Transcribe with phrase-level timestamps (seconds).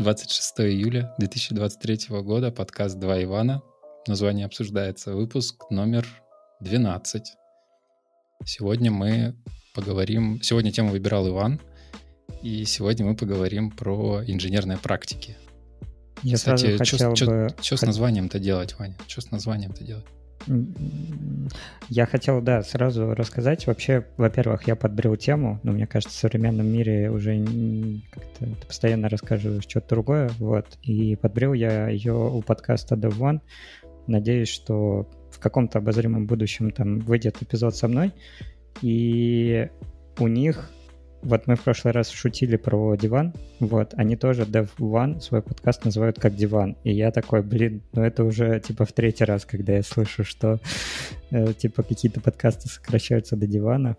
[0.00, 3.62] 26 июля 2023 года, подкаст «Два Ивана».
[4.08, 5.14] Название обсуждается.
[5.14, 6.04] Выпуск номер
[6.60, 7.32] 12.
[8.44, 9.36] Сегодня мы
[9.72, 10.42] поговорим...
[10.42, 11.60] Сегодня тему выбирал Иван,
[12.42, 15.36] и сегодня мы поговорим про инженерные практики.
[16.24, 17.54] Я Кстати, что бы...
[17.60, 18.96] с названием-то делать, Ваня?
[19.06, 20.06] Что с названием-то делать?
[21.88, 23.66] Я хотел, да, сразу рассказать.
[23.66, 27.44] Вообще, во-первых, я подбрил тему, но мне кажется, в современном мире уже
[28.10, 30.78] как-то ты постоянно рассказываешь что-то другое, вот.
[30.82, 33.40] И подбрил я ее у подкаста Dev One.
[34.06, 38.12] Надеюсь, что в каком-то обозримом будущем там выйдет эпизод со мной,
[38.82, 39.68] и
[40.18, 40.70] у них
[41.24, 45.84] вот мы в прошлый раз шутили про диван, вот, они тоже Dev One свой подкаст
[45.84, 49.72] называют как диван, и я такой, блин, ну это уже типа в третий раз, когда
[49.72, 50.60] я слышу, что
[51.30, 53.96] э, типа какие-то подкасты сокращаются до дивана,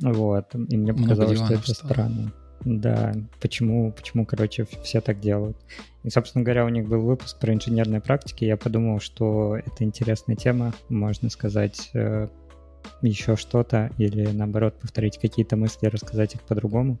[0.00, 1.92] вот, и мне показалось, что это стало.
[1.92, 2.32] странно.
[2.64, 5.56] Да, почему, почему, короче, все так делают.
[6.02, 8.44] И, собственно говоря, у них был выпуск про инженерные практики.
[8.44, 12.28] Я подумал, что это интересная тема, можно сказать, э,
[13.02, 16.98] еще что-то или наоборот повторить какие-то мысли, рассказать их по-другому.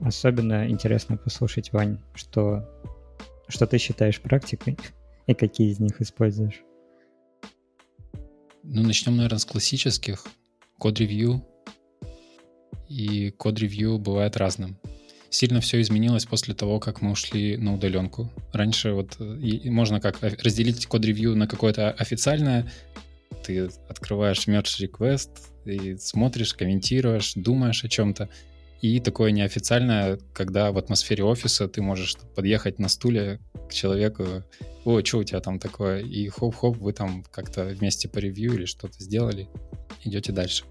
[0.00, 2.68] Особенно интересно послушать, Вань, что,
[3.48, 4.78] что ты считаешь практикой
[5.26, 6.62] и какие из них используешь.
[8.62, 10.24] Ну, начнем, наверное, с классических.
[10.78, 11.46] Код-ревью.
[12.88, 14.78] И код-ревью бывает разным.
[15.30, 18.30] Сильно все изменилось после того, как мы ушли на удаленку.
[18.52, 22.70] Раньше вот и можно как разделить код-ревью на какое-то официальное
[23.46, 25.30] ты открываешь merge request
[25.64, 28.28] и смотришь, комментируешь, думаешь о чем-то.
[28.82, 34.42] И такое неофициальное, когда в атмосфере офиса ты можешь подъехать на стуле к человеку,
[34.84, 38.64] о, что у тебя там такое, и хоп-хоп, вы там как-то вместе по ревью или
[38.66, 39.48] что-то сделали,
[40.04, 40.64] идете дальше.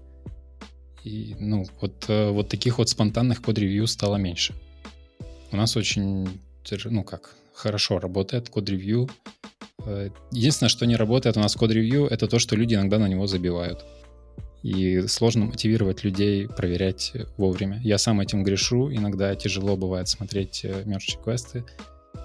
[1.02, 4.54] И, ну, вот, э, вот таких вот спонтанных код-ревью стало меньше.
[5.52, 6.28] У нас очень,
[6.84, 9.08] ну как, хорошо работает код-ревью,
[10.30, 13.84] единственное, что не работает у нас код-ревью, это то, что люди иногда на него забивают.
[14.62, 17.80] И сложно мотивировать людей проверять вовремя.
[17.84, 21.64] Я сам этим грешу, иногда тяжело бывает смотреть merge квесты.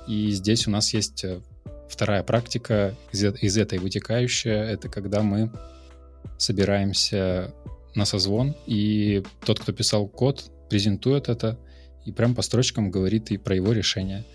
[0.08, 1.41] И здесь у нас есть э,
[1.88, 5.52] вторая практика, из, из этой вытекающая, это когда мы
[6.38, 7.53] собираемся
[7.94, 11.59] на созвон, и тот, кто писал код, презентует это,
[12.06, 14.25] и прям по строчкам говорит и про его решение.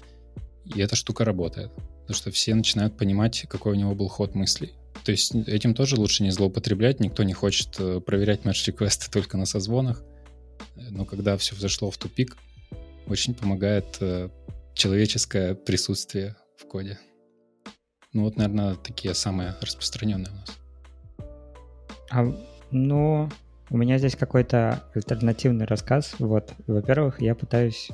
[0.65, 1.71] И эта штука работает.
[2.07, 4.75] Потому что все начинают понимать, какой у него был ход мыслей.
[5.05, 7.01] То есть этим тоже лучше не злоупотреблять.
[7.01, 10.05] Никто не хочет э, проверять мерч-реквесты только на созвонах.
[10.77, 12.37] Но когда все взошло в тупик,
[13.09, 14.29] очень помогает э,
[14.75, 16.99] человеческое присутствие в коде.
[18.13, 20.59] Ну вот, наверное, такие самые распространенные у нас.
[22.13, 22.25] А,
[22.71, 23.29] ну,
[23.69, 26.15] у меня здесь какой-то альтернативный рассказ.
[26.21, 27.91] Вот, во-первых, я пытаюсь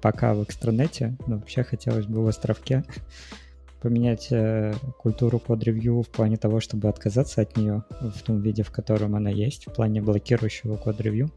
[0.00, 2.84] пока в экстранете, но вообще хотелось бы в островке
[3.80, 8.70] поменять э, культуру код-ревью в плане того, чтобы отказаться от нее в том виде, в
[8.70, 11.30] котором она есть, в плане блокирующего код-ревью.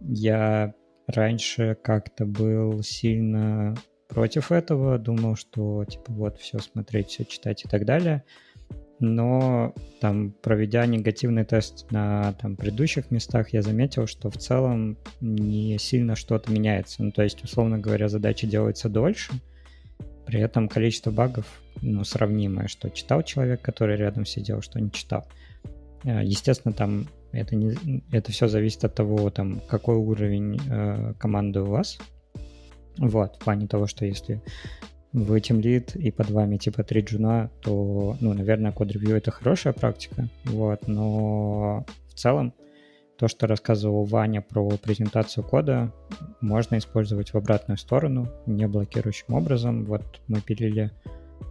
[0.00, 0.74] Я
[1.06, 3.74] раньше как-то был сильно
[4.08, 8.24] против этого, думал, что типа вот все смотреть, все читать и так далее.
[9.00, 15.78] Но там, проведя негативный тест на там, предыдущих местах, я заметил, что в целом не
[15.78, 17.02] сильно что-то меняется.
[17.02, 19.32] Ну, то есть, условно говоря, задача делается дольше—
[20.26, 25.26] при этом количество багов ну, сравнимое, что читал человек, который рядом сидел, что не читал.
[26.04, 31.60] Э, естественно, там это, не, это все зависит от того, там, какой уровень э, команды
[31.60, 31.98] у вас.
[32.96, 34.40] Вот, в плане того, что если
[35.12, 39.72] вы тем лид и под вами типа три джуна, то, ну, наверное, код-ревью это хорошая
[39.72, 42.52] практика, вот, но в целом
[43.18, 45.92] то, что рассказывал Ваня про презентацию кода,
[46.40, 49.84] можно использовать в обратную сторону, не блокирующим образом.
[49.84, 50.90] Вот мы пилили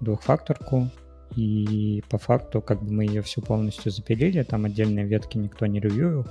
[0.01, 0.89] двухфакторку,
[1.35, 5.79] и по факту как бы мы ее всю полностью запилили, там отдельные ветки никто не
[5.79, 6.27] ревьюил,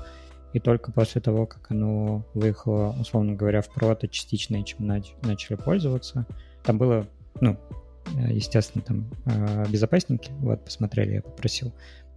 [0.53, 6.27] и только после того, как оно выехало, условно говоря, в прото частично, чем начали пользоваться,
[6.63, 7.07] там было,
[7.41, 7.57] ну,
[8.29, 11.73] естественно, там э, безопасники, вот, посмотрели, я попросил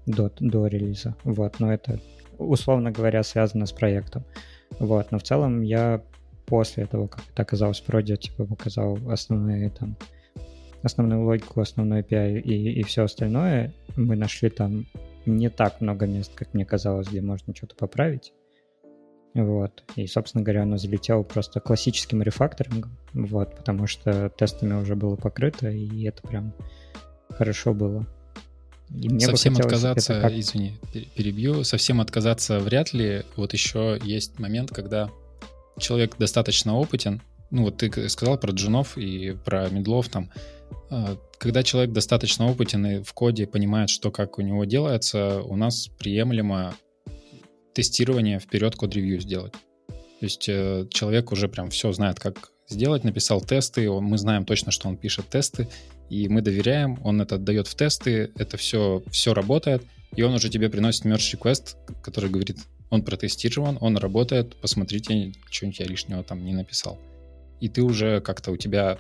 [0.06, 2.00] до, до релиза, вот, но это
[2.38, 4.24] условно говоря, связано с проектом.
[4.80, 6.02] Вот, но в целом я
[6.46, 9.96] после этого, как это оказалось в проде, типа показал основные там
[10.84, 14.86] основную логику, основной API и, и все остальное, мы нашли там
[15.26, 18.34] не так много мест, как мне казалось, где можно что-то поправить.
[19.34, 19.84] Вот.
[19.96, 25.70] И, собственно говоря, оно залетело просто классическим рефакторингом, вот, потому что тестами уже было покрыто,
[25.70, 26.54] и это прям
[27.32, 28.06] хорошо было.
[28.90, 30.32] И мне совсем отказаться, как...
[30.34, 30.78] извини,
[31.16, 33.24] перебью, совсем отказаться вряд ли.
[33.36, 35.10] Вот еще есть момент, когда
[35.78, 37.22] человек достаточно опытен,
[37.52, 40.32] ну вот ты сказал про джунов и про медлов там,
[40.90, 45.88] а, когда человек достаточно опытен в коде, понимает, что как у него делается, у нас
[45.88, 46.76] приемлемо
[47.74, 49.54] тестирование вперед код-ревью сделать.
[50.20, 54.45] То есть э, человек уже прям все знает, как сделать, написал тесты, он, мы знаем
[54.45, 55.67] точно, что он пишет тесты,
[56.09, 59.83] и мы доверяем, он это отдает в тесты, это все, все работает,
[60.15, 62.59] и он уже тебе приносит merge request, который говорит,
[62.89, 67.00] он протестирован, он работает, посмотрите, что-нибудь я лишнего там не написал.
[67.59, 68.97] И ты уже как-то, у тебя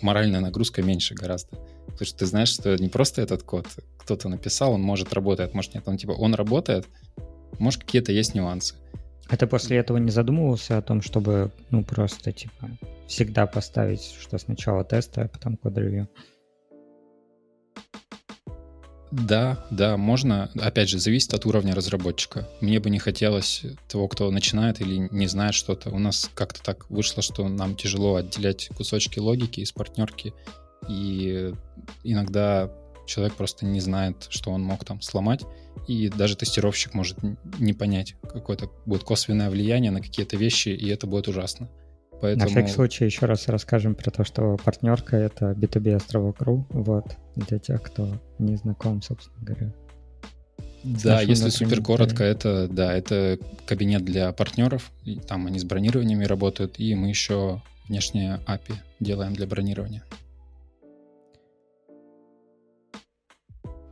[0.00, 1.56] моральная нагрузка меньше гораздо.
[1.86, 3.66] Потому что ты знаешь, что не просто этот код
[3.98, 6.86] кто-то написал, он может работает, может нет, он типа, он работает,
[7.58, 8.74] может какие-то есть нюансы.
[9.28, 12.70] А ты после этого не задумывался о том, чтобы, ну, просто, типа,
[13.08, 16.08] всегда поставить, что сначала тесты, а потом код-ревью?
[19.10, 20.50] Да, да, можно.
[20.60, 22.48] Опять же, зависит от уровня разработчика.
[22.60, 25.90] Мне бы не хотелось того, кто начинает или не знает что-то.
[25.90, 30.34] У нас как-то так вышло, что нам тяжело отделять кусочки логики из партнерки.
[30.88, 31.52] И
[32.04, 32.70] иногда
[33.06, 35.44] человек просто не знает, что он мог там сломать.
[35.86, 37.18] И даже тестировщик может
[37.58, 38.16] не понять.
[38.22, 41.68] Какое-то будет косвенное влияние на какие-то вещи, и это будет ужасно.
[42.20, 42.44] Поэтому...
[42.44, 47.58] На всякий случай еще раз расскажем про то, что партнерка— это B2B островок.ru, вот, для
[47.58, 49.72] тех, кто не знаком, собственно говоря.
[50.82, 56.24] Да, если супер коротко, это, да, это кабинет для партнеров, и там они с бронированиями
[56.24, 60.04] работают, и мы еще внешнее API делаем для бронирования.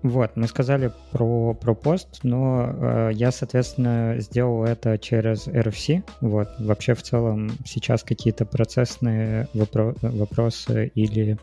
[0.04, 6.04] Вот, мы сказали про, про пост, но э, я, соответственно, сделал это через RFC.
[6.20, 11.38] Вот, вообще в целом сейчас какие-то процессные вопро- вопросы или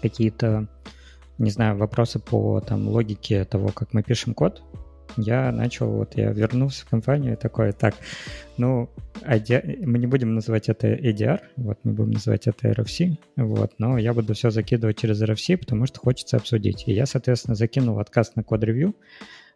[0.00, 0.68] какие-то,
[1.36, 4.62] не знаю, вопросы по там логике того, как мы пишем код,
[5.16, 7.94] я начал, вот я вернулся в компанию и такой, так,
[8.56, 8.90] ну,
[9.22, 14.12] мы не будем называть это ADR, вот, мы будем называть это RFC, вот, но я
[14.12, 16.84] буду все закидывать через RFC, потому что хочется обсудить.
[16.86, 18.94] И я, соответственно, закинул отказ на код-ревью,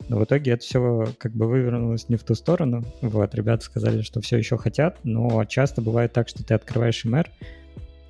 [0.08, 2.84] но в итоге это все как бы вывернулось не в ту сторону.
[3.02, 7.28] Вот, ребята сказали, что все еще хотят, но часто бывает так, что ты открываешь MR,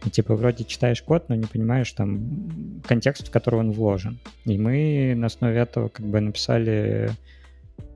[0.08, 4.18] типа, вроде читаешь код, но не понимаешь там контекст, в который он вложен.
[4.44, 7.10] И мы на основе этого как бы написали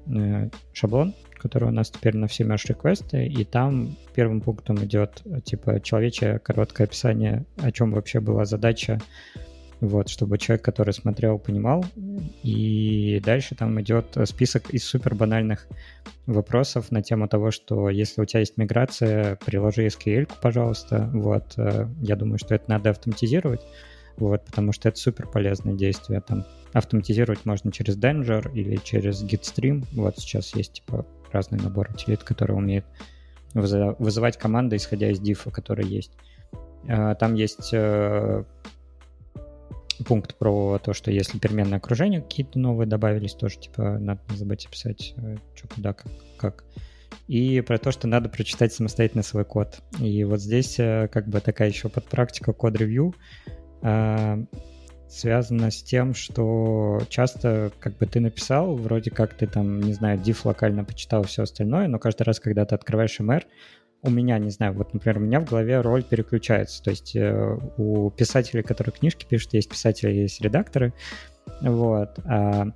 [0.06, 5.23] Э, шаблон, который у нас теперь на все merge реквесты, и там первым пунктом идет
[5.45, 9.01] типа человечье короткое описание, о чем вообще была задача,
[9.81, 11.85] вот, чтобы человек, который смотрел, понимал.
[12.43, 15.67] И дальше там идет список из супер банальных
[16.26, 21.11] вопросов на тему того, что если у тебя есть миграция, приложи SQL, пожалуйста.
[21.12, 23.61] Вот, э, я думаю, что это надо автоматизировать,
[24.17, 26.20] вот, потому что это супер полезное действие.
[26.20, 29.85] Там автоматизировать можно через Danger или через Gitstream.
[29.93, 32.85] Вот сейчас есть типа разный набор утилит, который умеет
[33.55, 36.11] вызывать команды, исходя из дифа, который есть.
[36.88, 38.44] А, там есть э,
[40.06, 44.67] пункт про то, что если переменное окружение какие-то новые добавились, тоже типа надо не забыть
[44.67, 46.64] описать, э, что куда, как, как.
[47.29, 49.81] И про то, что надо прочитать самостоятельно свой код.
[50.00, 53.14] И вот здесь э, как бы такая еще подпрактика код-ревью
[53.82, 54.38] а,
[55.08, 60.19] связано с тем, что часто как бы ты написал, вроде как ты там, не знаю,
[60.19, 63.44] diff локально почитал все остальное, но каждый раз, когда ты открываешь MR,
[64.05, 66.83] у меня, не знаю, вот, например, у меня в голове роль переключается.
[66.83, 70.93] То есть э, у писателей, которые книжки пишут, есть писатели, есть редакторы.
[71.63, 72.19] Вот.
[72.25, 72.67] А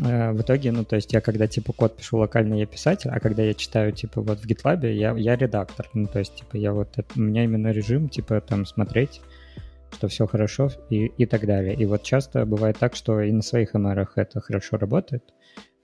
[0.00, 3.18] э, в итоге, ну, то есть я когда, типа, код пишу локально, я писатель, а
[3.18, 5.90] когда я читаю, типа, вот в GitLab, я, я редактор.
[5.94, 9.20] Ну, то есть, типа, я вот, это, у меня именно режим, типа, там, смотреть
[9.94, 11.74] что все хорошо и, и так далее.
[11.74, 15.22] И вот часто бывает так, что и на своих MR это хорошо работает.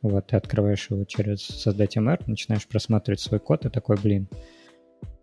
[0.02, 4.28] Вот, ты открываешь его через создать MR, начинаешь просматривать свой код и такой, блин,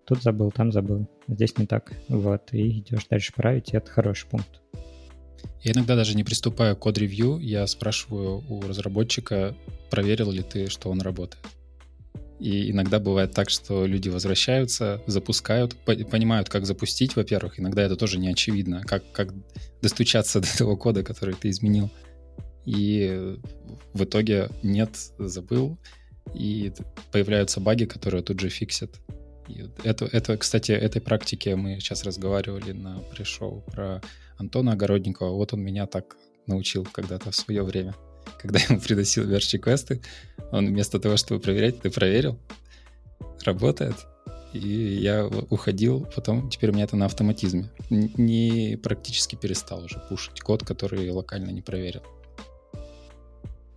[0.05, 1.93] тут забыл, там забыл, здесь не так.
[2.07, 4.61] Вот, и идешь дальше править, и это хороший пункт.
[5.61, 9.55] Я иногда даже не приступаю к код-ревью, я спрашиваю у разработчика,
[9.89, 11.43] проверил ли ты, что он работает.
[12.39, 17.59] И иногда бывает так, что люди возвращаются, запускают, понимают, как запустить, во-первых.
[17.59, 19.33] Иногда это тоже не очевидно, как, как
[19.81, 21.89] достучаться до того кода, который ты изменил.
[22.67, 23.37] И
[23.93, 25.77] в итоге нет, забыл,
[26.35, 26.71] и
[27.11, 28.99] появляются баги, которые тут же фиксят.
[29.47, 34.01] И это, это, кстати, этой практике мы сейчас разговаривали на пришел про
[34.37, 35.31] Антона Огородникова.
[35.31, 37.95] Вот он меня так научил когда-то в свое время
[38.41, 40.01] когда ему приносил верши квесты,
[40.51, 42.37] он вместо того, чтобы проверять, ты проверил,
[43.43, 43.95] работает.
[44.53, 47.69] И я уходил, потом теперь у меня это на автоматизме.
[47.89, 52.01] Не практически перестал уже пушить код, который локально не проверил.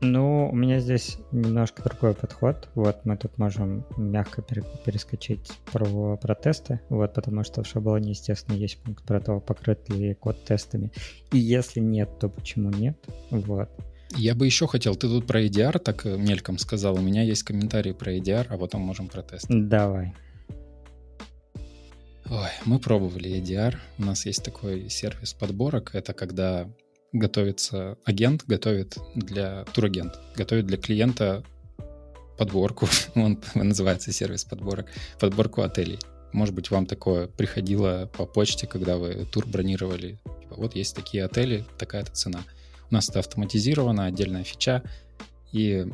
[0.03, 2.69] Ну, у меня здесь немножко другой подход.
[2.75, 8.79] Вот мы тут можем мягко перескочить про протесты, вот, потому что в шаблоне, естественно, есть
[8.83, 10.91] пункт про то, покрыт ли код тестами.
[11.33, 12.97] И если нет, то почему нет?
[13.31, 13.69] Вот.
[14.17, 17.43] Я бы еще хотел, ты тут про EDR так э, мельком сказал, у меня есть
[17.45, 19.49] комментарии про EDR, а потом можем про тесты.
[19.51, 20.15] Давай.
[22.29, 23.77] Ой, мы пробовали EDR.
[23.99, 25.95] У нас есть такой сервис подборок.
[25.95, 26.69] Это когда
[27.13, 31.45] готовится агент, готовит для турагент, готовит для клиента
[32.39, 34.87] подборку, он называется сервис подборок,
[35.19, 35.99] подборку отелей.
[36.33, 40.21] Может быть, вам такое приходило по почте, когда вы тур бронировали.
[40.41, 42.41] Типа, вот есть такие отели, такая-то цена.
[42.91, 44.83] У нас это автоматизировано, отдельная фича,
[45.53, 45.87] и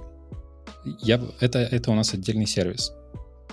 [1.00, 2.92] я, это, это у нас отдельный сервис.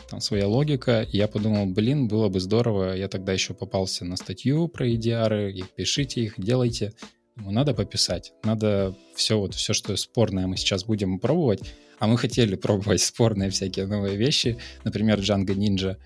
[0.10, 4.16] Там своя логика, и я подумал, блин, было бы здорово, я тогда еще попался на
[4.18, 6.94] статью про EDR, и пишите их, делайте.
[7.36, 11.62] Надо пописать, надо все вот все, что спорное мы сейчас будем пробовать,
[12.00, 15.98] а мы хотели пробовать спорные всякие новые вещи, например, Django Ninja,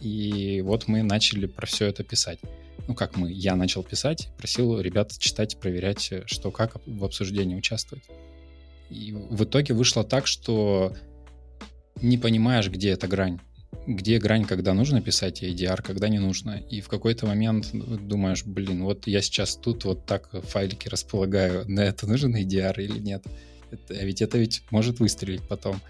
[0.00, 2.40] и вот мы начали про все это писать.
[2.88, 8.04] Ну, как мы, я начал писать, просил ребят читать, проверять, что как в обсуждении участвовать.
[8.90, 10.94] И в итоге вышло так, что
[12.02, 13.40] не понимаешь, где эта грань
[13.86, 16.62] где грань, когда нужно писать ADR, когда не нужно.
[16.70, 21.80] И в какой-то момент думаешь, блин, вот я сейчас тут вот так файлики располагаю, на
[21.80, 23.24] это нужен ADR или нет?
[23.70, 25.80] Это, а ведь это ведь может выстрелить потом.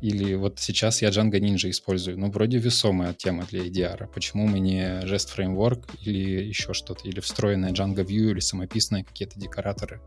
[0.00, 2.18] Или вот сейчас я Django Ninja использую.
[2.18, 4.06] Ну, вроде весомая тема для ADR.
[4.12, 7.08] Почему мы не Jest Framework или еще что-то?
[7.08, 10.00] Или встроенная Django View, или самописные какие-то декораторы?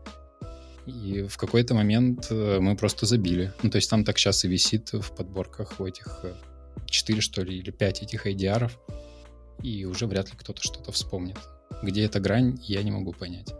[0.86, 3.52] И в какой-то момент э, мы просто забили.
[3.62, 6.32] Ну, то есть там так сейчас и висит в подборках у этих э,
[6.86, 8.70] 4, что ли, или 5 этих ADR,
[9.62, 11.36] и уже вряд ли кто-то что-то вспомнит.
[11.82, 13.54] Где эта грань, я не могу понять.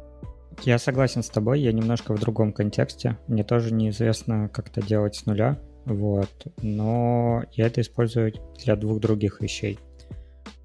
[0.64, 3.16] Я согласен с тобой, я немножко в другом контексте.
[3.28, 8.32] Мне тоже неизвестно, как это делать с нуля, вот, но я это использую
[8.64, 9.78] для двух других вещей.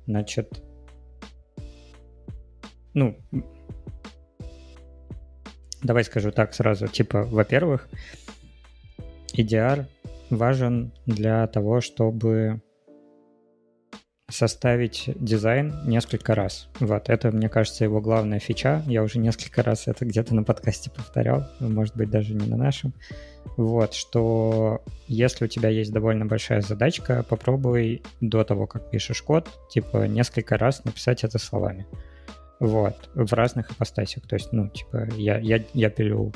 [0.07, 0.61] Значит,
[2.93, 3.17] ну,
[5.81, 6.87] давай скажу так сразу.
[6.87, 7.87] Типа, во-первых,
[9.33, 9.85] EDR
[10.37, 12.61] важен для того, чтобы
[14.29, 16.69] составить дизайн несколько раз.
[16.79, 18.81] Вот, это, мне кажется, его главная фича.
[18.87, 22.93] Я уже несколько раз это где-то на подкасте повторял, может быть, даже не на нашем.
[23.57, 29.49] Вот, что если у тебя есть довольно большая задачка, попробуй до того, как пишешь код,
[29.69, 31.85] типа несколько раз написать это словами.
[32.59, 34.25] Вот, в разных ипостасях.
[34.25, 36.31] То есть, ну, типа, я, я, я пилю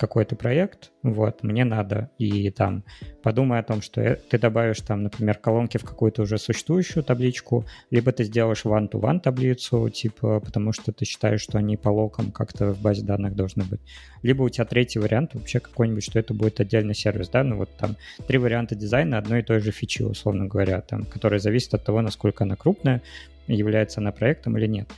[0.00, 2.84] какой-то проект, вот, мне надо, и там
[3.22, 8.10] подумай о том, что ты добавишь там, например, колонки в какую-то уже существующую табличку, либо
[8.10, 12.80] ты сделаешь one-to-one таблицу, типа, потому что ты считаешь, что они по локам как-то в
[12.80, 13.80] базе данных должны быть.
[14.22, 17.68] Либо у тебя третий вариант вообще какой-нибудь, что это будет отдельный сервис, да, ну вот
[17.76, 21.84] там три варианта дизайна одной и той же фичи, условно говоря, там, которые зависят от
[21.84, 23.02] того, насколько она крупная,
[23.46, 24.88] является она проектом или нет.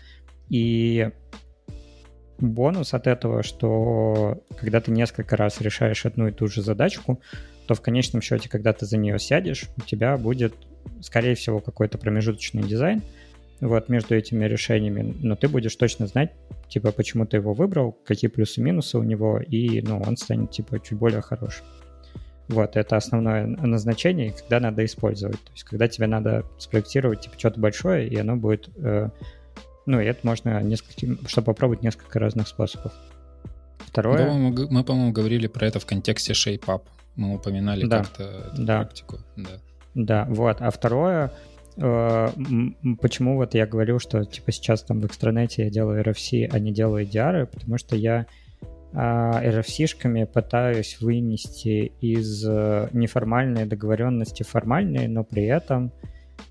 [0.48, 1.10] И
[2.38, 7.20] бонус от этого, что когда ты несколько раз решаешь одну и ту же задачку,
[7.66, 10.54] то в конечном счете, когда ты за нее сядешь, у тебя будет,
[11.00, 13.02] скорее всего, какой-то промежуточный дизайн
[13.60, 16.32] вот между этими решениями, но ты будешь точно знать,
[16.68, 20.98] типа, почему ты его выбрал, какие плюсы-минусы у него, и, ну, он станет, типа, чуть
[20.98, 21.64] более хорошим.
[22.48, 25.40] Вот, это основное назначение, когда надо использовать.
[25.44, 29.10] То есть, когда тебе надо спроектировать, типа, что-то большое, и оно будет э,
[29.86, 32.92] ну, и это можно несколько, чтобы попробовать несколько разных способов.
[33.78, 34.26] Второе...
[34.26, 36.82] Да, мы, мы, по-моему, говорили про это в контексте ShapeUp.
[37.16, 38.22] Мы упоминали да, как-то
[38.52, 38.78] эту да.
[38.78, 39.18] практику.
[39.36, 39.50] Да.
[39.94, 40.58] да, вот.
[40.60, 41.32] А второе,
[41.76, 42.28] э,
[43.00, 46.72] почему вот я говорил, что типа сейчас там в экстранете я делаю RFC, а не
[46.72, 48.26] делаю EDR, потому что я
[48.94, 55.92] RFC-шками пытаюсь вынести из э, неформальной договоренности формальные, но при этом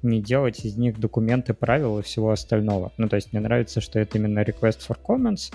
[0.02, 2.92] не делать из них документы правил и всего остального.
[2.98, 5.52] Ну, то есть мне нравится, что это именно request for comments,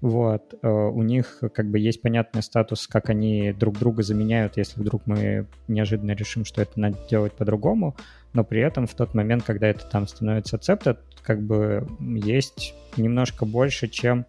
[0.00, 4.80] вот, э, у них как бы есть понятный статус, как они друг друга заменяют, если
[4.80, 7.94] вдруг мы неожиданно решим, что это надо делать по-другому,
[8.32, 13.44] но при этом в тот момент, когда это там становится accepted, как бы есть немножко
[13.44, 14.24] больше, чем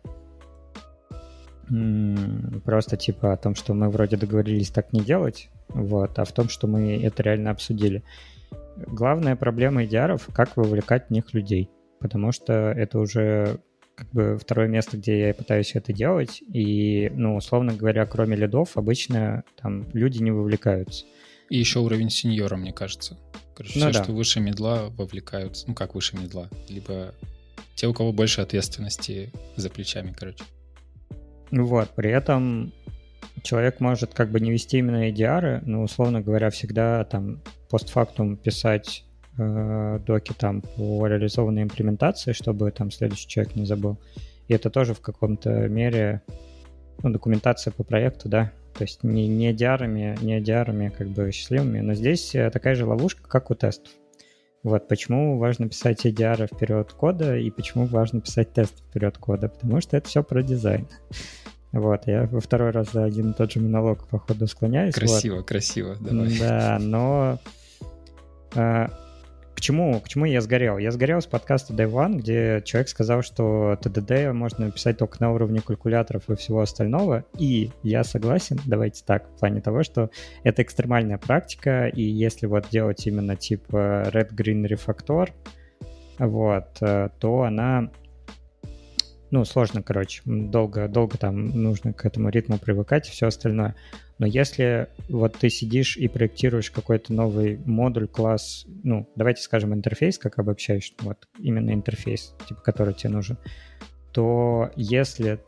[2.66, 6.50] просто типа о том, что мы вроде договорились так не делать, вот, а в том,
[6.50, 8.04] что мы это реально обсудили.
[8.76, 13.60] Главная проблема EDR— как вовлекать в них людей, потому что это уже
[13.96, 18.78] как бы второе место, где я пытаюсь это делать, и, ну, условно говоря, кроме лидов,
[18.78, 21.06] обычно там люди не вовлекаются.
[21.50, 23.20] И еще уровень сеньора, мне кажется.
[23.54, 24.04] Короче, ну, все, да.
[24.04, 25.66] что выше медла, вовлекаются.
[25.68, 26.50] Ну, как выше медла?
[26.70, 27.14] Либо
[27.76, 30.44] те, у кого больше ответственности за плечами, короче.
[31.52, 32.74] Вот, при этом
[33.44, 39.06] человек может как бы не вести именно EDR, но, условно говоря, всегда там постфактум писать
[39.38, 43.98] э, доки там по реализованной имплементации, чтобы там следующий человек не забыл.
[44.48, 46.22] И это тоже в каком-то мере
[47.04, 51.80] ну, документация по проекту, да, то есть не, не EDR, не EDR как бы счастливыми,
[51.80, 53.92] но здесь э, такая же ловушка, как у тестов.
[54.64, 59.82] Вот почему важно писать EDR вперед кода и почему важно писать тест вперед кода, потому
[59.82, 60.88] что это все про дизайн.
[61.72, 64.94] Вот, я во второй раз за один и тот же монолог, походу, склоняюсь.
[64.94, 65.48] Красиво, вот.
[65.48, 66.38] красиво, давай.
[66.38, 67.40] Да, но
[68.56, 68.90] а,
[69.56, 70.80] к чему, к чему я сгорел?
[70.80, 75.32] Я сгорел с подкаста Day One, где человек сказал, что TDD можно написать только на
[75.32, 77.26] уровне калькуляторов и всего остального.
[77.38, 80.10] И я согласен, давайте так, в плане того, что
[80.44, 85.30] это экстремальная практика, и если вот делать именно типа Red Green Refactor,
[86.18, 87.92] вот, э, то она
[89.32, 93.76] ну, сложно, короче, долго, долго там нужно к этому ритму привыкать и все остальное.
[94.20, 100.18] Но если вот ты сидишь и проектируешь какой-то новый модуль, класс, ну, давайте скажем интерфейс,
[100.18, 103.38] как обобщаешь, вот именно интерфейс, типа, который тебе нужен,
[104.12, 105.40] то если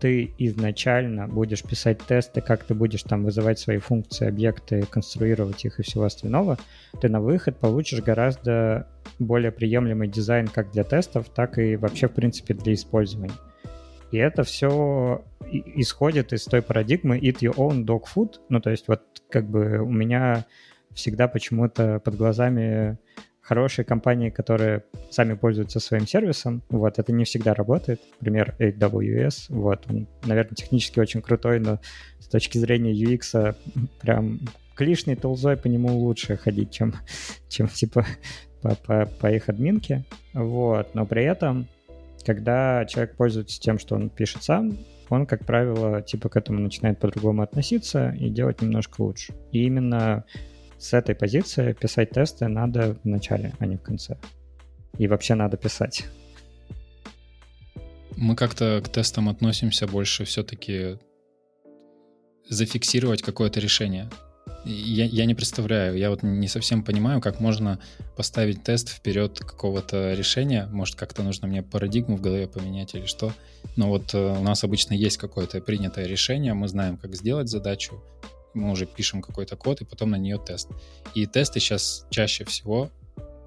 [0.00, 5.78] ты изначально будешь писать тесты, как ты будешь там вызывать свои функции, объекты, конструировать их
[5.80, 6.58] и всего остального,
[7.00, 8.88] ты на выход получишь гораздо
[9.18, 13.34] более приемлемый дизайн как для тестов, так и вообще, в принципе, для использования.
[14.12, 18.34] И это все исходит из той парадигмы eat your own dog food.
[18.48, 20.44] Ну, то есть вот как бы у меня
[20.94, 22.98] всегда почему-то под глазами
[23.46, 26.62] хорошие компании, которые сами пользуются своим сервисом.
[26.68, 28.00] Вот, это не всегда работает.
[28.20, 29.46] Например, AWS.
[29.50, 31.78] Вот, он, наверное, технически очень крутой, но
[32.18, 33.54] с точки зрения UX
[34.00, 34.40] прям
[34.74, 36.94] клишной толзой по нему лучше ходить, чем,
[37.48, 38.04] чем типа
[38.62, 40.04] по, по, по их админке.
[40.34, 41.68] Вот, но при этом,
[42.24, 44.76] когда человек пользуется тем, что он пишет сам,
[45.08, 49.34] он, как правило, типа к этому начинает по-другому относиться и делать немножко лучше.
[49.52, 50.24] И именно
[50.78, 54.16] с этой позиции писать тесты надо в начале, а не в конце.
[54.98, 56.06] И вообще надо писать.
[58.16, 60.98] Мы как-то к тестам относимся больше все-таки
[62.48, 64.08] зафиксировать какое-то решение.
[64.64, 67.78] Я, я не представляю, я вот не совсем понимаю, как можно
[68.16, 70.66] поставить тест вперед какого-то решения.
[70.72, 73.32] Может, как-то нужно мне парадигму в голове поменять или что.
[73.76, 78.02] Но вот э, у нас обычно есть какое-то принятое решение, мы знаем, как сделать задачу,
[78.56, 80.68] мы уже пишем какой-то код, и потом на нее тест.
[81.14, 82.90] И тесты сейчас чаще всего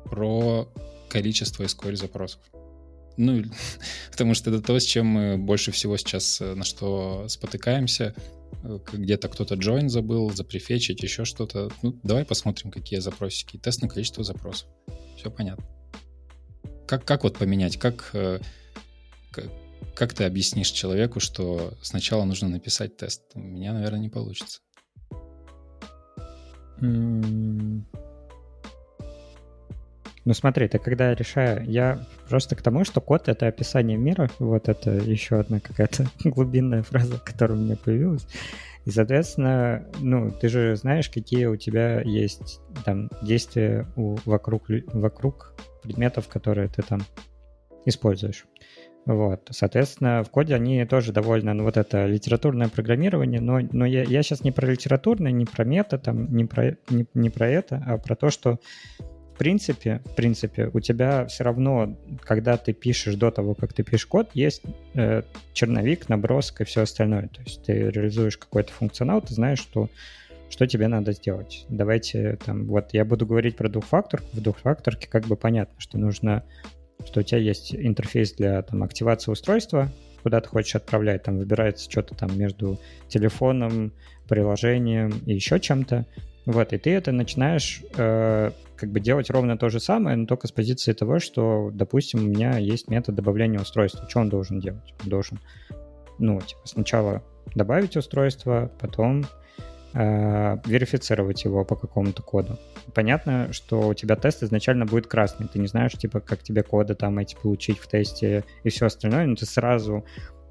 [0.06, 0.67] про
[1.10, 2.41] количество SQL запросов.
[3.17, 3.43] Ну,
[4.12, 8.15] потому что это то, с чем мы больше всего сейчас э, на что спотыкаемся.
[8.63, 11.69] Э, где-то кто-то join забыл, запрефечить, еще что-то.
[11.82, 13.58] Ну, давай посмотрим, какие запросики.
[13.58, 14.69] Тест на количество запросов.
[15.17, 15.65] Все понятно.
[16.88, 17.78] Как, как вот поменять?
[17.78, 18.39] Как, э,
[19.32, 19.45] как,
[19.95, 23.24] как ты объяснишь человеку, что сначала нужно написать тест?
[23.36, 24.62] У меня, наверное, не получится.
[30.25, 34.69] Ну смотри, ты когда решаю, я просто к тому, что код— это описание мира, вот
[34.69, 38.27] это еще одна какая-то глубинная фраза, которая у меня появилась.
[38.85, 44.63] И, соответственно, ну, ты же знаешь, какие у тебя есть там действия у, вокруг,
[44.93, 47.01] вокруг предметов, которые ты там
[47.85, 48.45] используешь.
[49.05, 54.03] Вот, соответственно, в коде они тоже довольно, ну, вот это литературное программирование, но, но я,
[54.03, 57.83] я сейчас не про литературное, не про мета, там, не про, не, не про это,
[57.88, 58.59] а про то, что
[58.99, 63.83] в принципе, в принципе, у тебя все равно, когда ты пишешь до того, как ты
[63.83, 64.62] пишешь код, есть
[64.95, 67.29] э, черновик, набросок и все остальное.
[67.29, 69.89] То есть ты реализуешь какой-то функционал, ты знаешь, что
[70.49, 71.65] что тебе надо сделать.
[71.69, 74.27] Давайте там, вот я буду говорить про двухфакторку.
[74.33, 76.43] В двухфакторке как бы понятно, что нужно
[77.05, 79.91] что у тебя есть интерфейс для там, активации устройства,
[80.23, 83.93] куда ты хочешь отправлять, там выбирается что-то там между телефоном,
[84.27, 86.05] приложением и еще чем-то.
[86.45, 90.47] Вот, и ты это начинаешь э, как бы делать ровно то же самое, но только
[90.47, 94.09] с позиции того, что, допустим, у меня есть метод добавления устройства.
[94.09, 94.93] Что он должен делать?
[95.03, 95.39] Он должен,
[96.17, 97.23] ну, типа, сначала
[97.55, 99.25] добавить устройство, потом
[99.93, 102.60] э, верифицировать его по какому-то коду.
[102.93, 105.47] Понятно, что у тебя тест изначально будет красный.
[105.47, 109.25] Ты не знаешь, типа, как тебе коды там эти получить в тесте и все остальное,
[109.25, 110.06] но ты сразу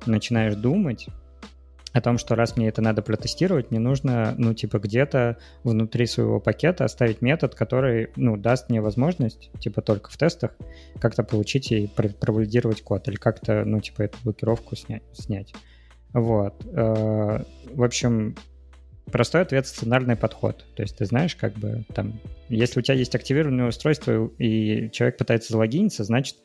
[0.07, 1.09] начинаешь думать
[1.93, 6.39] о том, что раз мне это надо протестировать, мне нужно, ну, типа, где-то внутри своего
[6.39, 10.53] пакета оставить метод, который, ну, даст мне возможность, типа, только в тестах
[11.01, 15.03] как-то получить и провалидировать код или как-то, ну, типа, эту блокировку снять.
[15.13, 15.55] снять.
[16.13, 16.65] Вот.
[16.67, 18.37] Э, в общем,
[19.09, 20.65] простой ответ сценарный подход.
[20.77, 25.19] То есть ты знаешь, как бы там, если у тебя есть активированное устройство и человек
[25.19, 26.37] пытается залогиниться, значит,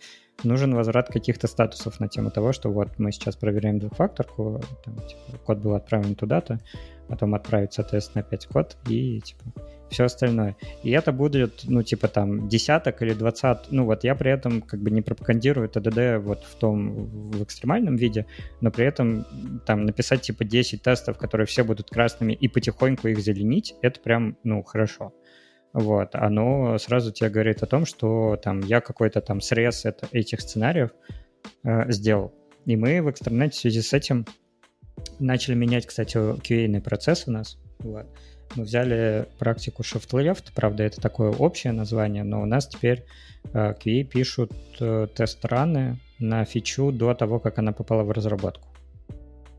[0.43, 5.37] нужен возврат каких-то статусов на тему того, что вот мы сейчас проверяем двухфакторку, там, типа,
[5.45, 6.59] код был отправлен туда-то,
[7.07, 9.43] потом отправить, соответственно, опять код и типа
[9.93, 10.57] все остальное.
[10.81, 14.81] И это будет, ну, типа там десяток или двадцать, ну, вот я при этом как
[14.81, 18.25] бы не пропагандирую ТДД вот в том, в экстремальном виде,
[18.59, 19.25] но при этом
[19.65, 24.37] там написать типа 10 тестов, которые все будут красными и потихоньку их зеленить, это прям,
[24.43, 25.13] ну, хорошо.
[25.73, 30.41] Вот, оно сразу тебе говорит о том, что там я какой-то там срез это, этих
[30.41, 30.91] сценариев
[31.63, 32.33] э, сделал.
[32.65, 34.25] И мы в экстранете в связи с этим
[35.19, 37.57] начали менять, кстати, QA процесс у нас.
[37.79, 38.05] Вот.
[38.55, 43.03] Мы взяли практику Shift Left, правда, это такое общее название, но у нас теперь
[43.53, 48.67] э, QA пишут э, тест-раны на фичу до того, как она попала в разработку.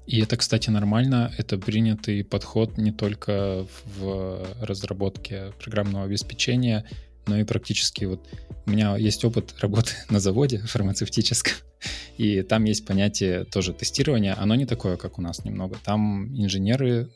[0.07, 1.33] И это, кстати, нормально.
[1.39, 6.85] Это принятый подход не только в разработке программного обеспечения,
[7.27, 8.27] но и практически вот
[8.67, 11.55] у меня есть опыт работы на заводе фармацевтическом,
[12.17, 14.37] и там есть понятие тоже тестирования.
[14.39, 15.77] Оно не такое, как у нас немного.
[15.85, 17.11] Там инженеры,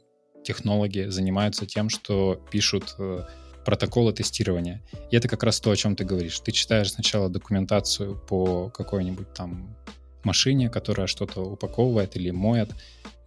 [0.44, 3.24] технологи занимаются тем, что пишут э,
[3.64, 4.82] протоколы тестирования.
[5.10, 6.40] И это как раз то, о чем ты говоришь.
[6.40, 9.76] Ты читаешь сначала документацию по какой-нибудь там
[10.24, 12.70] машине, которая что-то упаковывает или моет,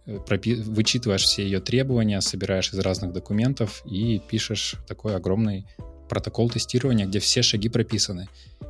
[0.06, 5.66] э, вычитываешь все ее требования, собираешь из разных документов и пишешь такой огромный
[6.08, 8.28] протокол тестирования, где все шаги прописаны.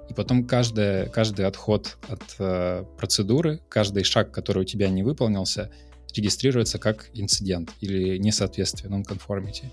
[0.08, 5.70] И потом каждый, каждый отход от э, процедуры, каждый шаг, который у тебя не выполнился,
[6.14, 9.70] регистрируется как инцидент или несоответствие, non-conformity.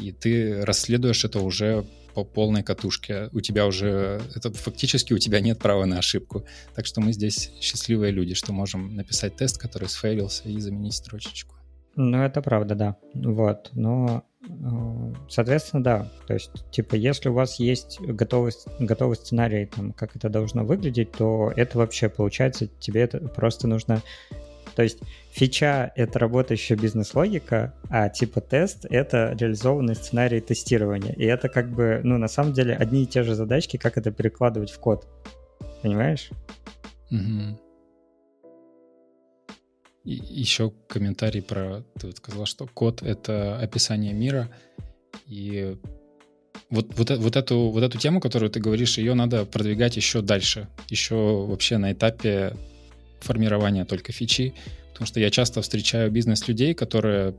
[0.00, 3.28] И ты расследуешь это уже по полной катушке.
[3.32, 6.44] У тебя уже, это фактически у тебя нет права на ошибку.
[6.74, 11.56] Так что мы здесь счастливые люди, что можем написать тест, который сфейлился, и заменить строчечку.
[11.96, 12.96] Ну, это правда, да.
[13.14, 13.70] Вот.
[13.72, 14.24] Но,
[15.28, 16.08] соответственно, да.
[16.26, 21.12] То есть, типа, если у вас есть готовый, готовый сценарий, там, как это должно выглядеть,
[21.12, 24.02] то это вообще, получается, тебе это просто нужно
[24.78, 25.00] то есть
[25.32, 31.14] фича— это работающая бизнес-логика, а типа тест— это реализованный сценарий тестирования.
[31.14, 34.12] И это как бы, ну, на самом деле, одни и те же задачки, как это
[34.12, 35.04] перекладывать в код.
[35.82, 36.30] Понимаешь?
[37.10, 37.58] Угу.
[40.08, 41.84] И еще комментарий про...
[42.00, 44.48] Ты вот сказал, что код— это описание мира,
[45.26, 45.76] и
[46.70, 50.66] вот, вот, вот, эту, вот эту тему, которую ты говоришь, ее надо продвигать еще дальше,
[50.88, 52.56] еще вообще на этапе
[53.20, 54.54] формирования только фичи,
[54.92, 57.34] потому что я часто встречаю бизнес-людей, которые,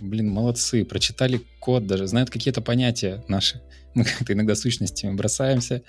[0.00, 3.60] блин, молодцы, прочитали код даже, знают какие-то понятия наши.
[3.92, 5.82] Мы как-то иногда сущностями бросаемся,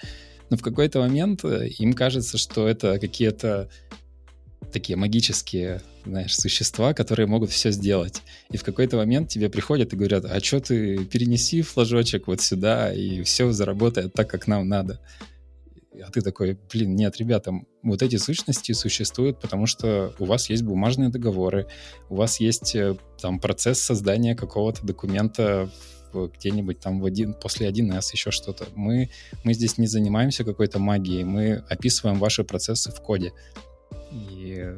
[0.50, 3.70] но в какой-то момент э, им кажется, что это какие-то
[4.72, 8.22] такие магические, знаешь, существа, которые могут все сделать.
[8.52, 12.94] И в какой-то момент тебе приходят и говорят, а что ты перенеси флажочек вот сюда,
[12.94, 15.00] и все заработает так, как нам надо
[16.06, 17.54] а ты такой, блин, нет, ребята,
[17.84, 21.68] вот эти сущности существуют, потому что у вас есть бумажные договоры,
[22.10, 25.70] у вас есть э, там процесс создания какого-то документа
[26.14, 28.66] где-нибудь там в один, после 1С, еще что-то.
[28.74, 29.10] Мы,
[29.44, 33.34] мы здесь не занимаемся какой-то магией, мы описываем ваши процессы в коде.
[34.12, 34.76] И,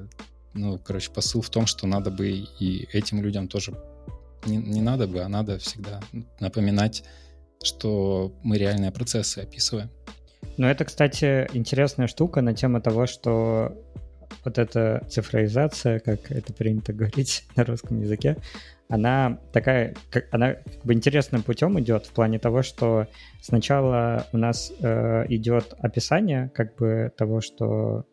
[0.53, 3.73] ну, короче, посыл в том, что надо бы и этим людям тоже
[4.45, 5.99] не, не надо бы, а надо всегда
[6.39, 7.03] напоминать,
[7.63, 9.89] что мы реальные процессы описываем.
[10.57, 13.77] Ну, это, кстати, интересная штука на тему того, что
[14.43, 18.37] вот эта цифровизация, как это принято говорить на русском языке,
[18.87, 23.07] она такая, как, она как бы интересным путем идет в плане того, что
[23.41, 28.05] сначала у нас э, идет описание как бы того, что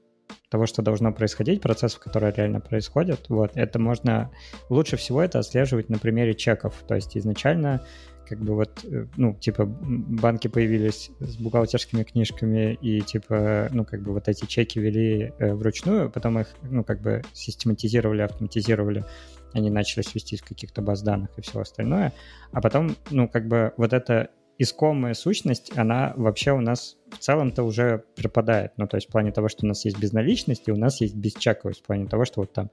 [0.48, 3.28] того, что должно происходить, процессов, которые реально происходят.
[3.28, 4.30] Вот, это можно
[4.68, 6.74] лучше всего это отслеживать на примере чеков.
[6.86, 7.84] То есть изначально
[8.28, 14.02] как бы вот, э, ну, типа, банки появились с бухгалтерскими книжками и, типа, ну, как
[14.02, 19.04] бы вот эти чеки вели э, вручную, потом их, ну, как бы систематизировали, автоматизировали,
[19.52, 22.12] они начали свести из каких-то баз данных и все остальное,
[22.52, 27.62] а потом, ну, как бы вот это искомая сущность, она вообще у нас в целом-то
[27.62, 28.72] уже пропадает.
[28.76, 31.14] Ну, то есть в плане того, что у нас есть безналичность, и у нас есть
[31.14, 32.70] бесчековость, в плане того, что вот там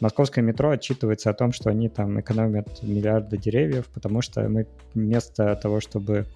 [0.00, 5.54] московское метро отчитывается о том, что они там экономят миллиарды деревьев, потому что мы вместо
[5.56, 6.26] того, чтобы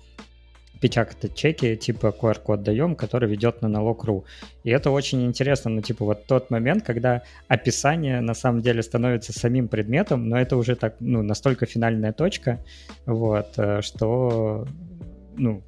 [0.82, 4.24] печатать чеки, типа QR-код даем, который ведет на налог.ру.
[4.64, 9.32] И это очень интересно, ну, типа, вот тот момент, когда описание на самом деле становится
[9.32, 12.58] самим предметом, но это уже так, ну, настолько финальная точка,
[13.06, 14.66] вот, э, что
[15.36, 15.62] ну,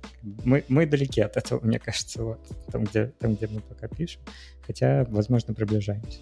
[0.44, 2.40] мы, мы далеки от этого, мне кажется, вот,
[2.72, 4.20] там где, там, где мы пока пишем,
[4.66, 6.18] хотя, возможно, приближаемся.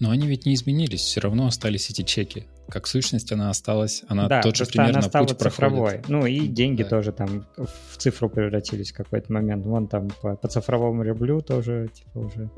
[0.00, 2.46] Но они ведь не изменились, все равно остались эти чеки.
[2.68, 5.90] Как сущность она осталась, она да, тот же примерно она стала путь цифровой.
[5.90, 6.08] проходит.
[6.08, 6.88] Ну и деньги да.
[6.88, 9.64] тоже там в цифру превратились в какой-то момент.
[9.64, 12.50] Вон там по, по цифровому рублю тоже типа уже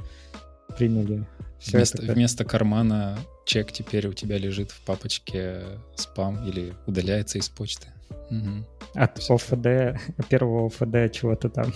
[0.77, 1.27] приняли.
[1.59, 2.13] Все вместо, это...
[2.13, 5.63] вместо кармана чек теперь у тебя лежит в папочке
[5.95, 7.89] спам или удаляется из почты.
[8.31, 8.67] Угу.
[8.95, 11.73] От Все ОФД, первого ОФД чего-то там.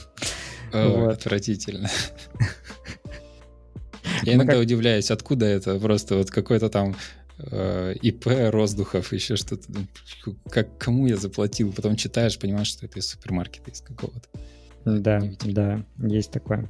[0.72, 1.12] О, вот.
[1.12, 1.90] Отвратительно.
[4.26, 4.62] Я иногда как...
[4.62, 6.94] удивляюсь, откуда это просто вот какой-то там
[7.38, 9.64] э, ИП Роздухов, еще что-то.
[10.50, 11.72] Как, кому я заплатил?
[11.72, 14.28] Потом читаешь, понимаешь, что это из супермаркета из какого-то.
[14.84, 16.68] Да, да, есть такое.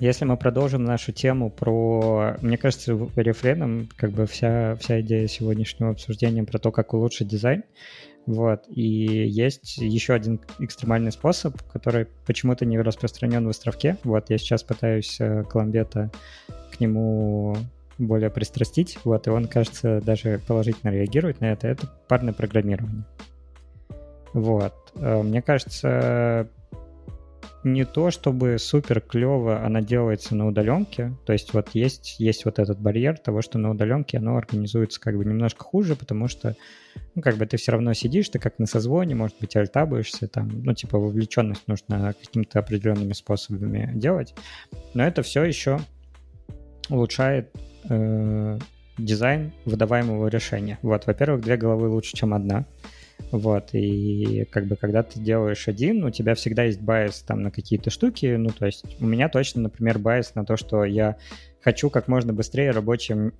[0.00, 2.38] Если мы продолжим нашу тему про...
[2.40, 7.64] Мне кажется, рефреном как бы вся, вся идея сегодняшнего обсуждения про то, как улучшить дизайн.
[8.26, 8.64] Вот.
[8.68, 13.96] И есть еще один экстремальный способ, который почему-то не распространен в островке.
[14.04, 16.10] Вот, я сейчас пытаюсь э, Коломбета
[16.72, 17.56] к нему
[17.98, 18.98] более пристрастить.
[19.04, 21.68] Вот, и он, кажется, даже положительно реагирует на это.
[21.68, 23.04] Это парное программирование.
[24.32, 24.74] Вот.
[24.96, 26.48] Э, мне кажется,
[27.62, 31.14] не то, чтобы супер клево она делается на удаленке.
[31.26, 35.16] То есть вот есть, есть вот этот барьер того, что на удаленке оно организуется как
[35.16, 36.56] бы немножко хуже, потому что,
[37.14, 40.26] ну, как бы ты все равно сидишь, ты как на созвоне, может быть, alt-tab уешься,
[40.28, 44.34] там, ну, типа вовлеченность нужно какими-то определенными способами делать.
[44.94, 45.80] Но это все еще
[46.88, 47.50] улучшает
[47.88, 48.58] э,
[48.96, 50.78] дизайн выдаваемого решения.
[50.82, 52.64] Вот, во-первых, две головы лучше, чем одна.
[53.30, 57.50] Вот, и как бы когда ты делаешь один, у тебя всегда есть bias там на
[57.50, 61.16] какие-то штуки, ну, то есть у меня точно, например, bias на то, что я
[61.60, 63.32] хочу как можно быстрее рабочее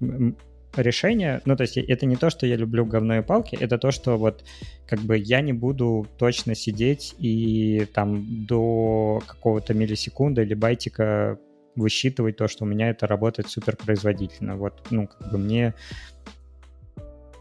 [0.77, 4.17] решение, ну, то есть это не то, что я люблю говно палки, это то, что
[4.17, 4.45] вот
[4.87, 11.39] как бы я не буду точно сидеть и там до какого-то миллисекунды или байтика
[11.75, 14.57] высчитывать то, что у меня это работает супер производительно.
[14.57, 15.75] Вот, ну, как бы мне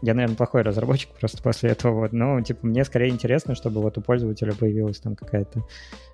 [0.02, 3.98] я, наверное, плохой разработчик просто после этого, вот, но, типа, мне скорее интересно, чтобы вот
[3.98, 5.62] у пользователя появилась там какая-то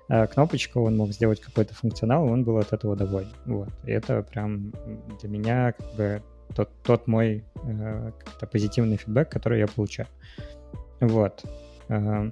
[0.09, 3.69] э, кнопочка, он мог сделать какой-то функционал, и он был от этого доволен, вот.
[3.85, 4.73] И это прям
[5.21, 6.21] для меня, как бы,
[6.55, 8.11] тот, тот мой э,
[8.51, 10.07] позитивный фидбэк, который я получаю.
[10.99, 11.43] Вот.
[11.89, 12.29] Э,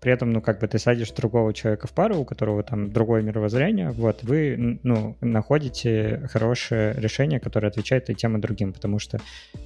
[0.00, 3.22] при этом, ну, как бы ты садишь другого человека в пару, у которого там другое
[3.22, 9.18] мировоззрение, вот, вы, ну, находите хорошее решение, которое отвечает и тем, и другим, потому что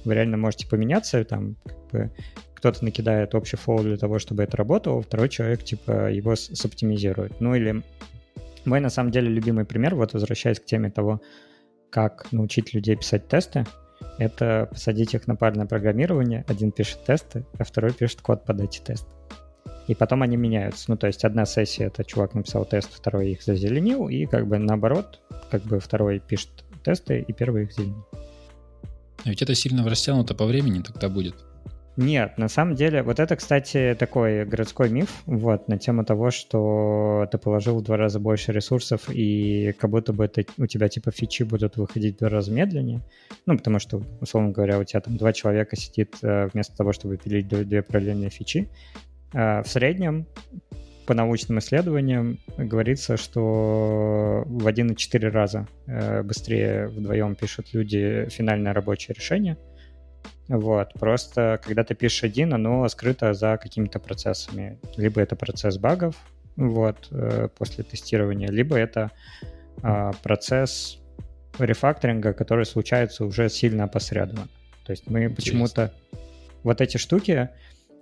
[0.05, 2.11] вы реально можете поменяться, там, как бы,
[2.55, 7.39] кто-то накидает общий фол для того, чтобы это работало, второй человек, типа, его соптимизирует.
[7.39, 7.83] Ну, или
[8.65, 11.21] мой, на самом деле, любимый пример, вот, возвращаясь к теме того,
[11.91, 13.65] как научить людей писать тесты,
[14.17, 18.79] это посадить их на парное программирование, один пишет тесты, а второй пишет код под эти
[18.79, 19.13] тесты
[19.87, 20.85] и потом они меняются.
[20.89, 24.57] Ну, то есть одна сессия, это чувак написал тест, второй их зазеленил, и как бы
[24.57, 25.19] наоборот,
[25.51, 26.49] как бы второй пишет
[26.83, 28.05] тесты, и первый их зеленил.
[29.25, 31.35] А ведь это сильно растянуто по времени тогда будет.
[31.95, 37.27] Нет, на самом деле, вот это, кстати, такой городской миф, вот, на тему того, что
[37.31, 41.11] ты положил в два раза больше ресурсов, и как будто бы это у тебя, типа,
[41.11, 43.01] фичи будут выходить в два раза медленнее.
[43.45, 47.17] Ну, потому что, условно говоря, у тебя там два человека сидит э, вместо того, чтобы
[47.17, 48.69] пилить две параллельные фичи,
[49.33, 50.27] в среднем
[51.05, 59.15] по научным исследованиям говорится, что в 1,4 раза э, быстрее вдвоем пишут люди финальное рабочее
[59.15, 59.57] решение.
[60.47, 60.93] Вот.
[60.93, 64.79] Просто когда ты пишешь один, оно скрыто за какими-то процессами.
[64.97, 66.15] Либо это процесс багов
[66.55, 69.11] вот, э, после тестирования, либо это
[69.81, 70.99] а, процесс
[71.57, 74.47] рефакторинга, который случается уже сильно опосредованно.
[74.85, 75.91] То есть мы почему-то
[76.63, 77.49] вот эти штуки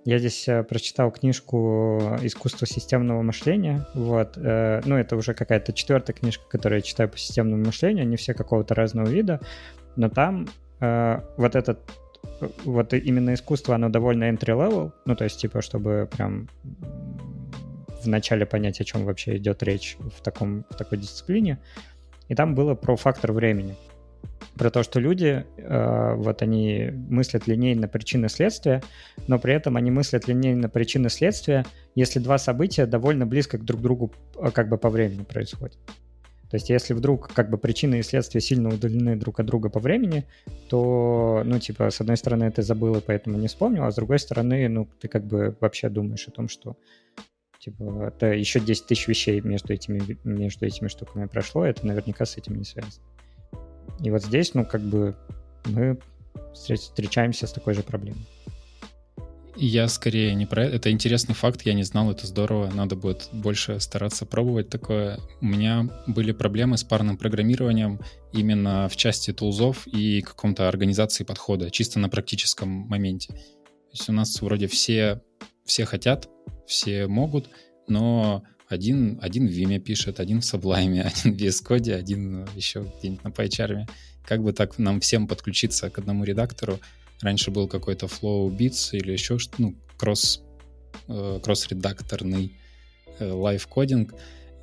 [0.04, 3.86] я здесь э, прочитал книжку «Искусство системного мышления».
[3.94, 4.36] Вот.
[4.36, 8.02] Э, ну, это уже какая-то четвертая книжка, которую я читаю по системному мышлению.
[8.02, 9.40] Они все какого-то разного вида.
[9.94, 10.48] Но там
[10.80, 11.78] э, вот этот
[12.64, 16.48] вот именно искусство, оно довольно entry-level, ну, то есть, типа, чтобы прям
[18.04, 21.58] вначале понять, о чем вообще идет речь в, таком, в такой дисциплине.
[22.28, 23.76] И там было про фактор времени
[24.56, 28.82] про то, что люди, э, вот они мыслят линейно причины следствия,
[29.26, 33.80] но при этом они мыслят линейно причины следствия, если два события довольно близко к друг
[33.80, 35.78] другу э, как бы по времени происходят.
[36.50, 39.80] То есть если вдруг как бы причины и следствия сильно удалены друг от друга по
[39.80, 40.26] времени,
[40.68, 44.18] то, ну, типа, с одной стороны, ты забыл и поэтому не вспомнил, а с другой
[44.18, 46.76] стороны, ну, ты как бы вообще думаешь о том, что
[47.58, 52.36] типа, это еще 10 тысяч вещей между этими, между этими штуками прошло, это наверняка с
[52.36, 53.06] этим не связано.
[54.00, 55.16] И вот здесь, ну, как бы
[55.66, 55.98] мы
[56.54, 58.26] встречаемся с такой же проблемой.
[59.54, 60.76] Я скорее не про это.
[60.76, 62.70] Это интересный факт, я не знал, это здорово.
[62.72, 65.18] Надо будет больше стараться пробовать такое.
[65.40, 68.00] У меня были проблемы с парным программированием
[68.32, 73.34] именно в части тулзов и каком-то организации подхода, чисто на практическом моменте.
[73.34, 75.20] То есть у нас вроде все,
[75.66, 76.30] все хотят,
[76.66, 77.50] все могут,
[77.88, 82.46] но один, один в Vim е пишет, один в Sublime, один в VS Code, один
[82.56, 83.88] еще где-нибудь на PyCharm.
[84.24, 86.78] Как бы так нам всем подключиться к одному редактору,
[87.22, 90.42] Раньше был какой-то Floobits или еще что ну, кросс,
[91.08, 92.52] э, кросс-редакторный
[93.20, 94.14] live-coding.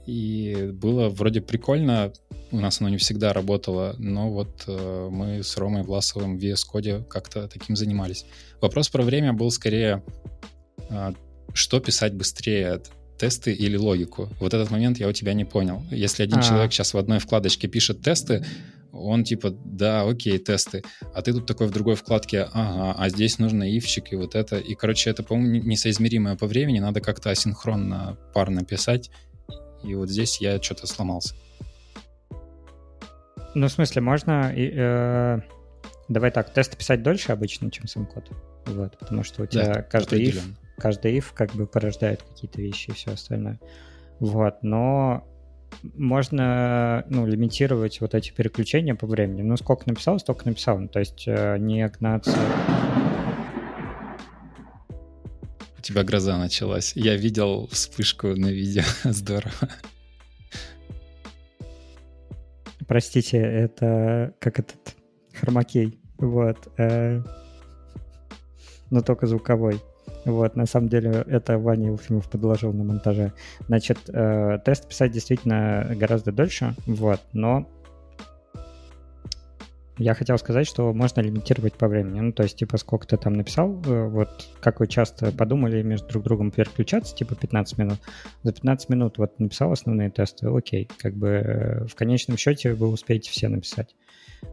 [0.05, 2.11] И было вроде прикольно,
[2.51, 6.63] у нас оно не всегда работало, но вот э, мы с Ромой Власовым в VS
[6.71, 8.25] Code как-то таким занимались.
[8.59, 10.03] Вопрос про время был скорее,
[10.89, 11.13] э,
[11.53, 12.81] что писать быстрее,
[13.19, 14.29] тесты или логику.
[14.39, 15.83] Вот этот момент я у тебя не понял.
[15.91, 16.47] Если один А-а-а.
[16.47, 18.45] человек сейчас в одной вкладочке пишет тесты,
[18.91, 23.37] он типа, да, окей, тесты, а ты тут такой в другой вкладке, ага, а здесь
[23.37, 28.17] нужно ивчик и вот это, и, короче, это, по-моему, несоизмеримое по времени, надо как-то асинхронно,
[28.33, 29.11] парно писать,
[29.83, 31.35] и вот здесь я что-то сломался.
[33.55, 34.53] Ну, в смысле, можно...
[34.55, 35.39] И, э,
[36.07, 38.29] давай так, тесты писать дольше обычно, чем сам код.
[38.65, 40.41] Вот, потому что у тебя да, каждый if,
[40.79, 43.59] каждый if как бы порождает какие-то вещи и все остальное.
[44.19, 45.25] Вот, но
[45.83, 49.41] можно ну, лимитировать вот эти переключения по времени.
[49.41, 50.79] Ну, сколько написал, столько написал.
[50.79, 52.37] Ну, то есть э, не гнаться...
[55.77, 56.93] У тебя гроза началась.
[56.95, 58.83] Я видел вспышку на видео.
[59.03, 59.53] Здорово.
[62.87, 64.95] Простите, это как этот
[65.33, 65.99] хромакей.
[66.17, 66.57] Вот.
[66.77, 67.21] Э,
[68.89, 69.81] но только звуковой.
[70.29, 73.33] Вот, на самом деле, это Ваня Ефимов подложил на монтаже.
[73.67, 77.67] Значит, э, тест писать действительно гораздо дольше, вот, но
[79.99, 82.21] я хотел сказать, что можно лимитировать по времени.
[82.21, 84.29] Ну, то есть, типа, сколько ты там написал, э, вот
[84.61, 87.99] как вы часто подумали между друг другом переключаться, типа 15 минут.
[88.43, 90.89] За 15 минут вот написал основные тесты, окей.
[90.99, 93.93] Как бы э, в конечном счете вы успеете все написать.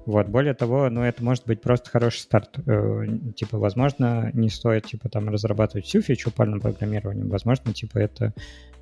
[0.04, 2.58] Вот, более того, ну, это может быть просто хороший старт.
[2.66, 7.28] Э, типа, возможно, не стоит, типа, там, разрабатывать всю фичу парным программированием.
[7.28, 8.32] Возможно, типа, это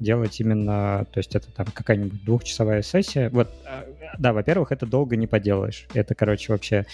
[0.01, 3.31] делать именно, то есть это там какая-нибудь двухчасовая сессия.
[3.31, 3.85] Вот, э,
[4.19, 5.87] да, во-первых, это долго не поделаешь.
[5.95, 6.85] Это, короче, вообще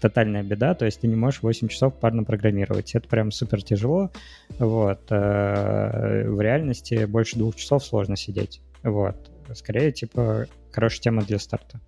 [0.00, 2.94] тотальная беда, то есть ты не можешь 8 часов парно программировать.
[2.94, 4.10] Это прям супер тяжело.
[4.58, 5.00] Вот.
[5.10, 8.62] Э, в реальности больше двух часов сложно сидеть.
[8.82, 9.30] Вот.
[9.52, 11.80] Скорее, типа, хорошая тема для старта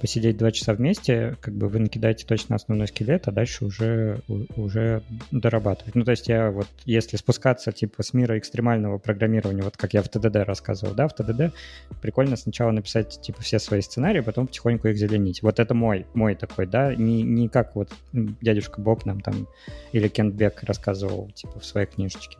[0.00, 4.20] посидеть два часа вместе, как бы вы накидаете точно основной скелет, а дальше уже,
[4.56, 5.94] уже дорабатывать.
[5.94, 10.02] Ну, то есть я вот, если спускаться типа с мира экстремального программирования, вот как я
[10.02, 11.54] в ТДД рассказывал, да, в ТДД
[12.00, 15.42] прикольно сначала написать типа все свои сценарии, потом потихоньку их зеленить.
[15.42, 19.48] Вот это мой, мой такой, да, не, не как вот дядюшка Боб нам там
[19.92, 22.38] или Кент Бек рассказывал типа в своей книжечке.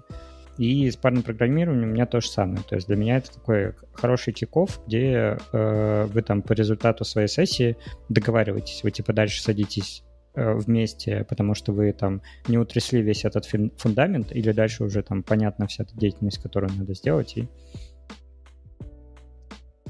[0.58, 2.62] И с парным программированием у меня то же самое.
[2.68, 7.28] То есть для меня это такой хороший киков, где э, вы там по результату своей
[7.28, 7.76] сессии
[8.08, 10.02] договариваетесь, вы типа дальше садитесь
[10.34, 15.22] э, вместе, потому что вы там не утрясли весь этот фундамент, или дальше уже там
[15.22, 17.48] понятна вся эта деятельность, которую надо сделать, и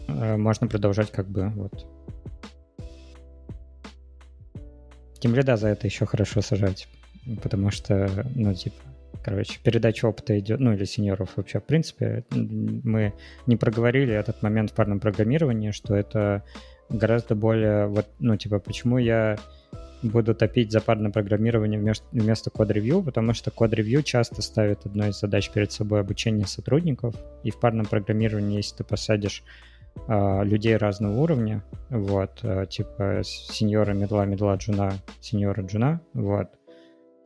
[0.07, 1.87] э, можно продолжать как бы вот.
[5.19, 6.89] Тем лида за это еще хорошо сажать,
[7.43, 8.77] потому что, ну, типа,
[9.23, 13.13] короче, передача опыта идет, ну или сеньоров вообще, в принципе, мы
[13.47, 16.45] не проговорили этот момент в парном программировании, что это
[16.89, 19.37] гораздо более, вот, ну, типа, почему я
[20.03, 25.19] буду топить за парное программирование вместо, вместо код-ревью, потому что код-ревью часто ставит одной из
[25.19, 29.43] задач перед собой обучение сотрудников, и в парном программировании, если ты посадишь
[30.07, 36.49] э, людей разного уровня, вот, э, типа сеньора, медла, медла, джуна, сеньора, джуна, вот,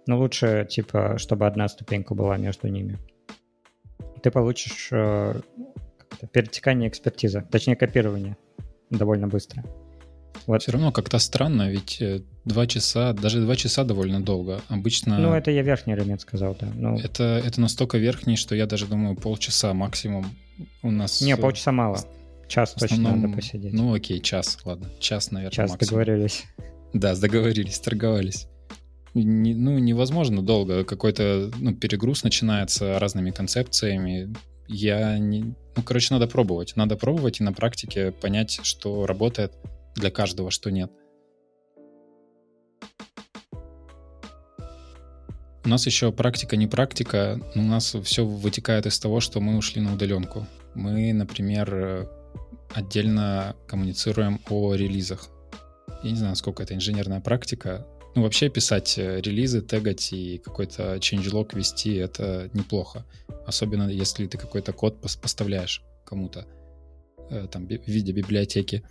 [0.07, 2.99] но лучше, типа, чтобы одна ступенька была между ними.
[4.23, 5.41] Ты получишь э,
[6.33, 8.37] перетекание экспертизы, точнее копирование
[8.91, 9.65] довольно быстро.
[10.47, 10.63] Вот.
[10.63, 14.61] Все равно как-то странно, ведь э, два часа, даже два часа довольно долго.
[14.69, 15.19] Обычно...
[15.19, 16.69] Ну, это я верхний элемент сказал, да.
[16.75, 16.99] Ну...
[16.99, 20.27] Это, это настолько верхний, что я даже думаю, полчаса максимум
[20.83, 21.21] у нас...
[21.21, 21.99] Не, полчаса мало.
[22.49, 23.13] Час основном...
[23.13, 23.73] точно надо посидеть.
[23.73, 24.91] Ну, окей, час, ладно.
[24.99, 25.89] Час, наверное, Час максимум.
[25.89, 26.45] договорились.
[26.93, 28.49] Да, договорились, торговались
[29.15, 30.85] не, ну, невозможно долго.
[30.85, 34.35] Какой-то ну, перегруз начинается разными концепциями.
[34.69, 35.55] Я не...
[35.77, 36.75] Ну, короче, надо пробовать.
[36.77, 39.53] Надо пробовать и на практике понять, что работает
[39.95, 40.91] для каждого, что нет.
[45.65, 49.81] У нас еще практика не практика, у нас все вытекает из того, что мы ушли
[49.81, 50.45] на удаленку.
[50.75, 52.09] Мы, например,
[52.75, 55.29] отдельно коммуницируем о релизах.
[56.03, 60.97] Я не знаю, сколько это инженерная практика, Ну, вообще писать э, релизы, тегать и какой-то
[60.97, 63.07] changelog вести— это неплохо.
[63.47, 66.47] Особенно если ты какой-то код поставляешь кому-то
[67.31, 68.83] э, там в виде библиотеки.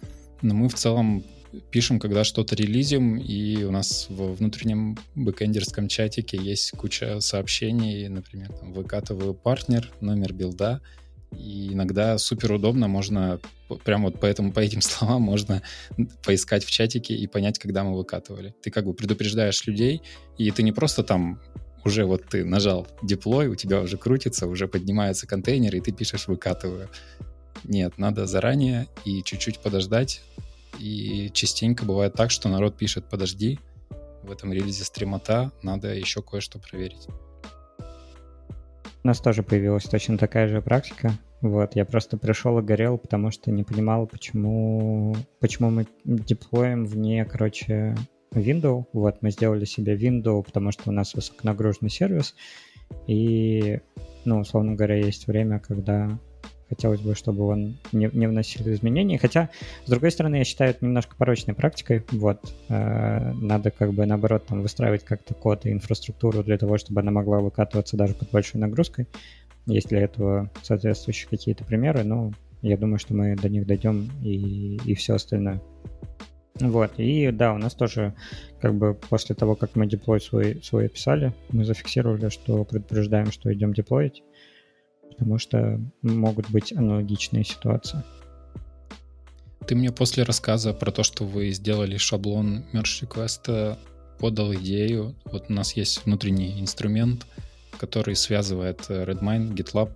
[0.41, 1.23] Но мы в целом
[1.69, 8.51] пишем, когда что-то релизим, и у нас во внутреннем бэкэндерском чатике есть куча сообщений, например,
[8.53, 10.81] там, выкатываю партнер, номер билда,
[11.31, 13.39] и иногда супер удобно, можно
[13.83, 15.61] прямо вот поэтому, по этим словам можно
[16.23, 18.53] поискать в чатике и понять, когда мы выкатывали.
[18.61, 20.01] Ты как бы предупреждаешь людей,
[20.37, 21.41] и ты не просто там
[21.83, 26.27] уже вот ты нажал деплой, у тебя уже крутится, уже поднимается контейнер, и ты пишешь
[26.27, 26.89] «выкатываю».
[27.63, 30.21] Нет, надо заранее и чуть-чуть подождать.
[30.79, 33.59] И частенько бывает так, что народ пишет «подожди»,
[34.23, 37.07] в этом релизе стримота надо еще кое-что проверить.
[39.03, 41.13] У нас тоже появилась точно такая же практика.
[41.41, 47.25] Вот, я просто пришел и горел, потому что не понимал, почему, почему мы деплоим вне,
[47.25, 47.95] короче,
[48.31, 48.85] Windows.
[48.93, 52.35] Вот, мы сделали себе Windows, потому что у нас высоконагруженный сервис.
[53.07, 53.79] И,
[54.23, 56.19] ну, условно говоря, есть время, когда
[56.71, 59.17] хотелось бы, чтобы он не, не вносил изменений.
[59.17, 59.49] Хотя,
[59.85, 62.05] с другой стороны, я считаю это немножко порочной практикой.
[62.11, 67.01] Вот, э, надо как бы наоборот там выстраивать как-то код и инфраструктуру для того, чтобы
[67.01, 69.05] она могла выкатываться даже под большой нагрузкой.
[69.65, 74.79] Есть для этого соответствующие какие-то примеры, но я думаю, что мы до них дойдем и,
[74.85, 75.61] и все остальное.
[76.59, 78.13] Вот, и да, у нас тоже,
[78.61, 83.51] как бы после того, как мы деплой свой, свой описали, мы зафиксировали, что предупреждаем, что
[83.51, 84.23] идем деплоить,
[85.21, 88.01] потому что могут быть аналогичные ситуации.
[89.67, 93.77] Ты мне после рассказа про то, что вы сделали шаблон merge request,
[94.17, 95.15] подал идею.
[95.25, 97.27] Вот у нас есть внутренний инструмент,
[97.77, 99.91] который связывает э, Redmine, GitLab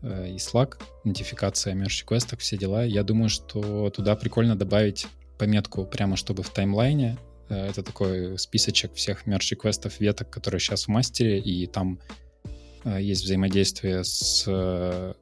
[0.00, 2.82] э, и Slack, идентификация merge request, все дела.
[2.82, 5.06] Я думаю, что туда прикольно добавить
[5.38, 7.18] пометку прямо, чтобы в таймлайне
[7.50, 12.29] э, это такой списочек всех merge реквестов веток, которые сейчас в мастере, и там Э,
[12.84, 15.14] есть взаимодействие с э,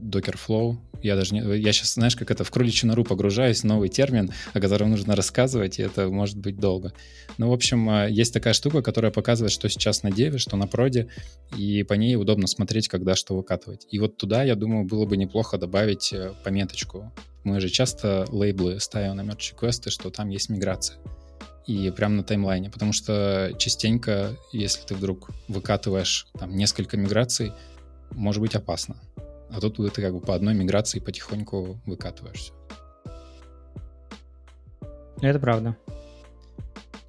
[0.00, 0.76] Docker Flow.
[1.02, 1.40] Я даже не...
[1.58, 5.78] Я сейчас, знаешь, как это в кроличью нору погружаюсь, новый термин, о котором нужно рассказывать,
[5.78, 6.92] и это может быть долго.
[7.38, 10.66] Ну, в общем, э, есть такая штука, которая показывает, что сейчас на деве, что на
[10.66, 11.08] проде,
[11.56, 13.86] и по ней удобно смотреть, когда что выкатывать.
[13.90, 16.14] И вот туда, я думаю, было бы неплохо добавить
[16.44, 17.12] пометочку.
[17.44, 20.98] Мы же часто лейблы ставим на merge квесты, что там есть миграция
[21.70, 27.52] и прямо на таймлайне, потому что частенько, если ты вдруг выкатываешь там несколько миграций,
[28.10, 28.96] может быть опасно.
[29.50, 32.52] А тут ты как бы по одной миграции потихоньку выкатываешься.
[35.20, 35.76] Это правда.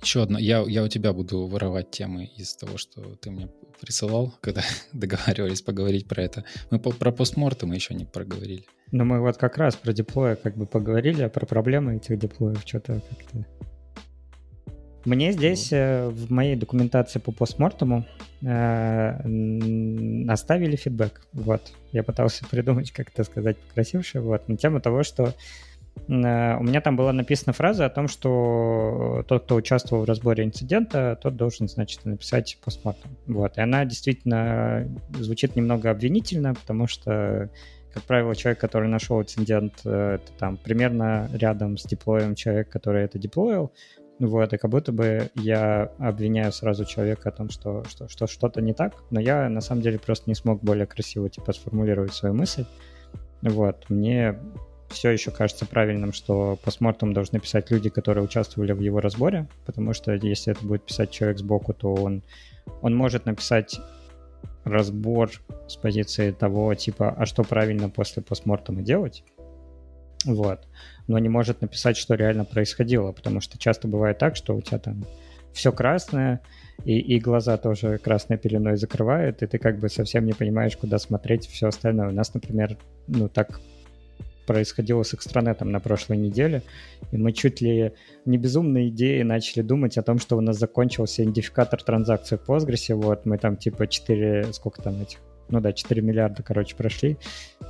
[0.04, 0.40] Еще одна.
[0.40, 3.50] Я, я у тебя буду воровать темы из того, что ты мне
[3.80, 4.62] присылал, когда
[4.94, 6.44] договаривались поговорить про это.
[6.70, 8.66] Мы по, про постморты мы еще не проговорили.
[8.92, 12.62] Ну, мы вот как раз про деплоя как бы поговорили, а про проблемы этих деплоев
[12.66, 13.46] что-то как-то
[15.06, 18.06] мне здесь э, в моей документации по постмортуму
[18.42, 21.22] э, оставили фидбэк.
[21.34, 21.74] Вот.
[21.92, 24.22] Я пытался придумать, как это сказать покрасивше.
[24.22, 24.48] Вот.
[24.48, 25.32] На тему того, что э,
[26.08, 31.18] у меня там была написана фраза о том, что тот, кто участвовал в разборе инцидента,
[31.22, 33.18] тот должен, значит, написать постмортум.
[33.28, 33.58] Вот.
[33.58, 34.88] И она действительно
[35.18, 37.50] звучит немного обвинительно, потому что
[37.94, 43.04] как правило, человек, который нашел инцидент, э, это там примерно рядом с деплоем человек, который
[43.04, 43.72] это деплоил,
[44.28, 48.62] вот, и как будто бы я обвиняю сразу человека о том, что, что, что что-то
[48.62, 52.36] не так, но я на самом деле просто не смог более красиво типа сформулировать свою
[52.36, 52.66] мысль.
[53.42, 54.38] Вот, мне
[54.90, 59.94] все еще кажется правильным, что постмортом должны писать люди, которые участвовали в его разборе, потому
[59.94, 62.22] что если это будет писать человек сбоку, то он,
[62.82, 63.80] он может написать
[64.64, 65.32] разбор
[65.68, 69.24] с позиции того, типа, а что правильно после постмортома делать,
[70.26, 70.68] вот.
[71.08, 74.80] Но не может написать, что реально происходило, потому что часто бывает так, что у тебя
[74.80, 75.06] там
[75.54, 76.42] все красное,
[76.86, 80.98] и, и глаза тоже красной пеленой закрывают, и ты как бы совсем не понимаешь, куда
[80.98, 82.10] смотреть все остальное.
[82.10, 83.60] У нас, например, ну так
[84.48, 86.64] происходило с экстранетом на прошлой неделе,
[87.12, 87.94] и мы чуть ли
[88.26, 92.94] не безумные идеи начали думать о том, что у нас закончился идентификатор транзакции в Postgres,
[92.96, 95.20] вот мы там типа 4, сколько там этих
[95.52, 97.18] ну да, 4 миллиарда, короче, прошли,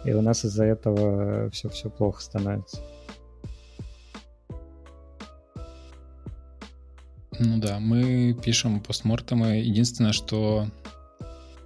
[0.06, 2.82] и у нас из-за этого все-все плохо становится.
[7.40, 9.58] Ну да, мы пишем постмортемы.
[9.58, 10.68] Единственное, что...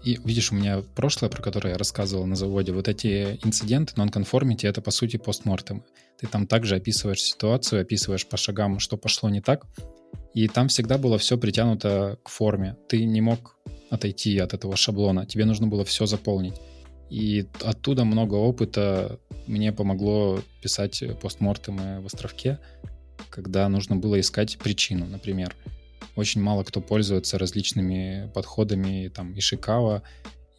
[0.04, 4.70] И видишь, у меня прошлое, про которое я рассказывал на заводе, вот эти инциденты, non-conformity,
[4.70, 5.84] это по сути постмортемы.
[6.20, 9.66] Ты там также описываешь ситуацию, описываешь по шагам, что пошло не так,
[10.34, 12.78] и там всегда было все притянуто к форме.
[12.88, 13.58] Ты не мог
[13.90, 15.26] отойти от этого шаблона.
[15.26, 16.56] Тебе нужно было все заполнить.
[17.10, 22.60] И оттуда много опыта мне помогло писать постмортемы в островке.
[23.30, 25.56] когда нужно было искать причину, например.
[26.16, 30.04] Очень мало кто пользуется различными подходами, там, Ишикава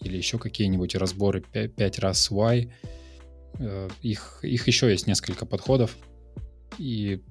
[0.00, 2.70] или еще какие-нибудь разборы 5 раз Y.
[3.58, 5.96] Э, их, их еще есть несколько подходов.
[6.78, 7.22] И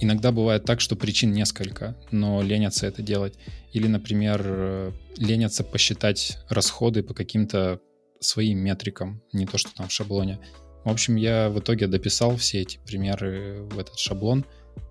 [0.00, 3.34] иногда бывает так, что причин несколько, но ленятся это делать.
[3.72, 7.80] Или, например, э, ленятся посчитать расходы по каким-то
[8.20, 10.38] своим метрикам, не то, что там в шаблоне.
[10.84, 14.44] В общем, я в итоге дописал все эти примеры в этот шаблон,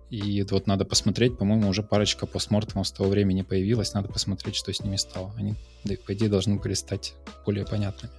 [0.10, 4.74] и вот надо посмотреть, по-моему, уже парочка постмортемов с того времени появилась, надо посмотреть, что
[4.74, 5.34] с ними стало.
[5.38, 5.56] Они,
[6.06, 7.14] по идее, должны были стать
[7.46, 8.14] более понятными.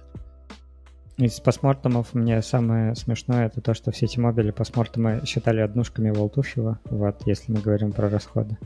[1.17, 6.79] Из постмортемов мне самое смешное это то, что все эти мобили постмортемы считали однушками Волтуфьева,
[6.85, 8.57] вот, если мы говорим про расходы.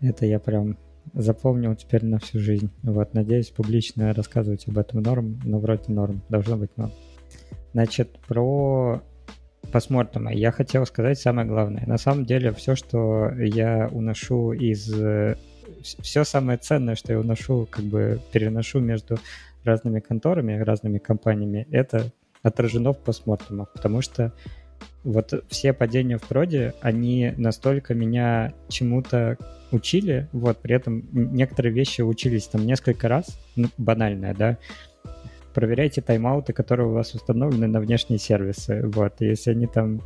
[0.00, 0.76] Это я прям
[1.14, 2.70] запомнил теперь на всю жизнь.
[2.82, 6.92] Вот, надеюсь, публично рассказывать об этом норм, но вроде норм, должно быть норм.
[7.72, 9.00] Значит, про
[9.72, 11.84] постмортема я хотел сказать самое главное.
[11.86, 14.92] На самом деле, все, что я уношу из...
[15.82, 19.18] Все самое ценное, что я уношу, как бы переношу между
[19.66, 22.12] разными конторами, разными компаниями, это
[22.42, 24.32] отражено в постмортемах, потому что
[25.04, 29.36] вот все падения в проде, они настолько меня чему-то
[29.70, 34.58] учили, вот, при этом некоторые вещи учились там несколько раз, ну, банальное, да,
[35.54, 40.02] проверяйте тайм-ауты, которые у вас установлены на внешние сервисы, вот, если они там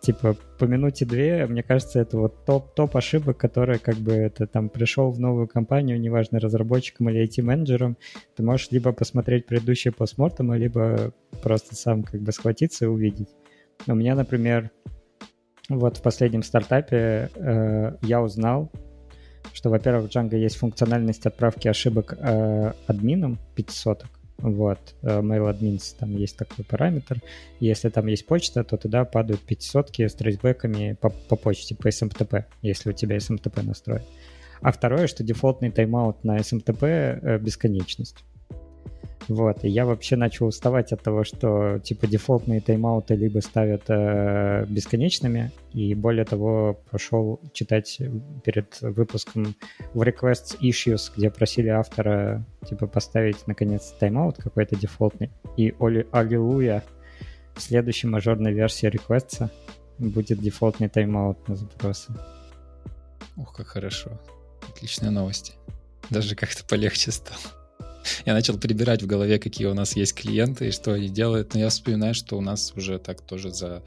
[0.00, 4.46] типа по минуте две, мне кажется, это вот топ, топ ошибок, которые как бы это
[4.46, 7.96] там пришел в новую компанию, неважно, разработчиком или IT-менеджером,
[8.34, 13.28] ты можешь либо посмотреть предыдущие постмортемы, либо просто сам как бы схватиться и увидеть.
[13.86, 14.70] У меня, например,
[15.68, 18.70] вот в последнем стартапе э, я узнал,
[19.52, 24.04] что, во-первых, в Django есть функциональность отправки ошибок э, админам 500
[24.42, 27.20] вот, э, MailAdmins, там есть такой параметр.
[27.60, 32.44] Если там есть почта, то туда падают 500 с трейсбэками по, по почте, по SMTP,
[32.62, 34.02] если у тебя SMTP настроен.
[34.62, 38.16] А второе, что дефолтный тайм-аут на SMTP э,— бесконечность.
[39.28, 44.64] Вот, и я вообще начал уставать от того, что типа дефолтные тайм-ауты либо ставят э,
[44.66, 48.00] бесконечными, и более того, пошел читать
[48.44, 49.54] перед выпуском
[49.94, 56.82] в Requests Issues, где просили автора типа поставить наконец тайм-аут какой-то дефолтный, и оли, аллилуйя,
[57.54, 59.48] в следующей мажорной версии Requests
[59.98, 62.12] будет дефолтный тайм-аут на запросы.
[63.36, 64.18] Ух, как хорошо.
[64.68, 65.54] Отличные новости.
[66.08, 67.59] Даже как-то полегче стало.
[68.24, 71.60] Я начал прибирать в голове, какие у нас есть клиенты и что они делают, но
[71.60, 73.82] я вспоминаю, что у нас уже так тоже за,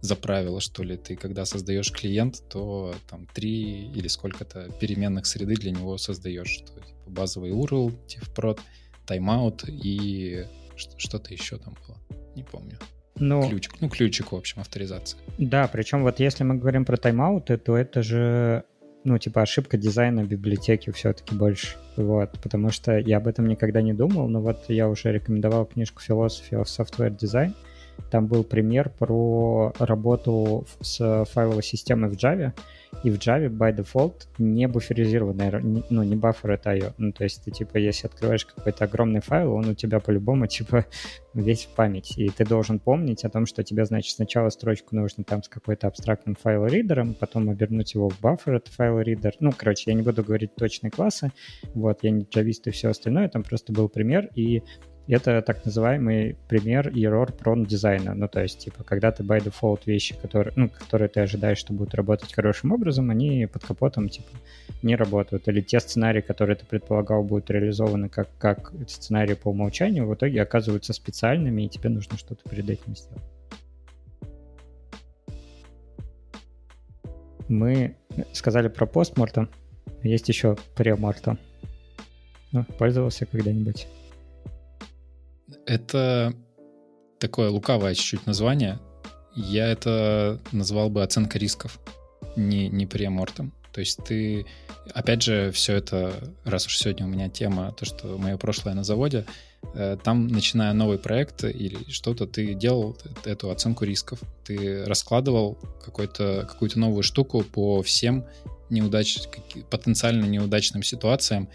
[0.00, 0.96] за правило, что ли.
[0.96, 6.50] Ты когда создаешь клиент, то там три или сколько-то переменных среды для него создаешь.
[6.50, 8.60] Что, типа, базовый URL, тифпрод,
[9.06, 10.46] тайм-аут и
[10.76, 11.96] что-то еще там было.
[12.36, 12.78] Не помню.
[13.16, 15.20] Ну, ключик, ну, ключик, в общем, авторизация.
[15.36, 18.64] Да, причем вот если мы говорим про тайм-ауты, то это же
[19.04, 21.76] ну, типа, ошибка дизайна библиотеки все-таки больше.
[21.96, 26.02] Вот, потому что я об этом никогда не думал, но вот я уже рекомендовал книжку
[26.06, 27.54] Philosophy of Software Design.
[28.10, 32.52] Там был пример про работу с файловой системой в Java,
[33.02, 36.92] и в Java by default не буферизированная, ну, не buffer это IO.
[36.98, 40.84] Ну, то есть ты, типа, если открываешь какой-то огромный файл, он у тебя по-любому, типа,
[41.32, 42.18] весь в память.
[42.18, 45.86] И ты должен помнить о том, что тебе, значит, сначала строчку нужно там с какой-то
[45.86, 49.34] абстрактным файл-ридером, потом обернуть его в buffer, это файл-ридер.
[49.40, 51.32] Ну, короче, я не буду говорить точные классы,
[51.74, 54.62] вот, я не джавист и все остальное, там просто был пример, и
[55.08, 58.14] это так называемый пример error prone дизайна.
[58.14, 61.72] Ну, то есть, типа, когда ты by default вещи, которые, ну, которые ты ожидаешь, что
[61.72, 64.30] будут работать хорошим образом, они под капотом, типа,
[64.82, 65.48] не работают.
[65.48, 70.42] Или те сценарии, которые ты предполагал, будут реализованы как, как сценарии по умолчанию, в итоге
[70.42, 73.24] оказываются специальными, и тебе нужно что-то перед этим сделать.
[77.48, 77.96] Мы
[78.32, 79.48] сказали про постмортом,
[80.04, 81.38] есть еще премортом.
[82.52, 83.88] Ну, пользовался когда-нибудь?
[85.66, 86.34] Это
[87.18, 88.80] такое лукавое чуть-чуть название.
[89.34, 91.78] Я это назвал бы оценка рисков,
[92.36, 93.52] не, не премортом.
[93.72, 94.46] То есть ты,
[94.94, 98.82] опять же, все это, раз уж сегодня у меня тема, то, что мое прошлое на
[98.82, 99.26] заводе,
[99.74, 104.20] э, там, начиная новый проект или что-то, ты делал эту оценку рисков.
[104.44, 108.26] Ты раскладывал какую-то новую штуку по всем
[108.70, 109.18] неудач,
[109.70, 111.48] потенциально неудачным ситуациям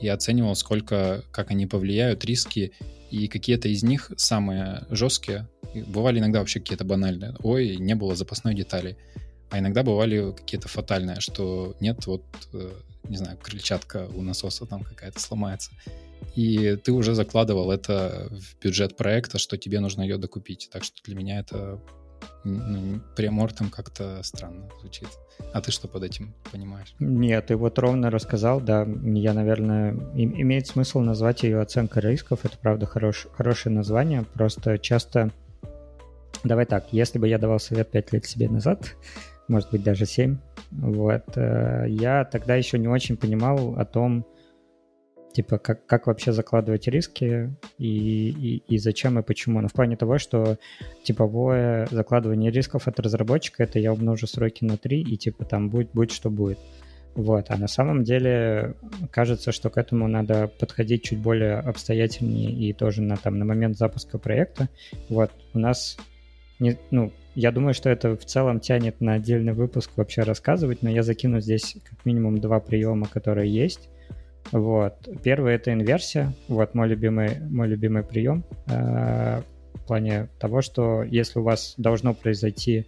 [0.00, 2.72] и оценивал, сколько, как они повлияют, риски
[3.10, 5.48] и какие-то из них самые жесткие,
[5.86, 7.34] бывали иногда вообще какие-то банальные.
[7.42, 8.96] Ой, не было запасной детали.
[9.50, 12.72] А иногда бывали какие-то фатальные, что нет, вот, э,
[13.08, 15.72] не знаю, крыльчатка у насоса там какая-то сломается.
[16.36, 20.68] И ты уже закладывал это в бюджет проекта, что тебе нужно ее докупить.
[20.72, 21.80] Так что для меня это
[22.44, 25.08] Ну, премортом как-то странно звучит.
[25.52, 26.94] А ты что под этим понимаешь?
[26.98, 28.86] Нет, ты вот ровно рассказал, да.
[29.02, 32.40] Я, наверное, имеет смысл назвать ее оценка рисков.
[32.44, 34.24] Это, правда, хорош, хорошее название.
[34.34, 35.30] Просто часто...
[36.44, 38.96] Давай так, если бы я давал совет 5 лет себе назад,
[39.48, 40.38] может быть, даже 7,
[40.70, 44.24] вот, э, я тогда еще не очень понимал о том,
[45.32, 49.60] типа, как, как вообще закладывать риски и, и, и зачем и почему.
[49.60, 50.58] Но в плане того, что
[51.02, 55.90] типовое закладывание рисков от разработчика, это я умножу сроки на 3, и типа там будет,
[55.92, 56.58] будет что будет.
[57.14, 58.76] Вот, а на самом деле
[59.10, 63.76] кажется, что к этому надо подходить чуть более обстоятельнее и тоже на, там, на момент
[63.76, 64.68] запуска проекта.
[65.08, 65.98] Вот, у нас,
[66.60, 70.90] не, ну, я думаю, что это в целом тянет на отдельный выпуск вообще рассказывать, но
[70.90, 73.88] я закину здесь как минимум два приема, которые есть.
[74.52, 75.08] Вот.
[75.22, 76.34] Первый— это инверсия.
[76.48, 79.42] Вот мой любимый, мой любимый прием э,
[79.74, 82.86] в плане того, что если у вас должно произойти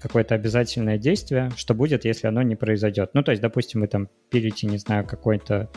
[0.00, 3.10] какое-то обязательное действие, что будет, если оно не произойдет.
[3.14, 5.70] Ну, то есть, допустим, вы там пилите, не знаю, какой-то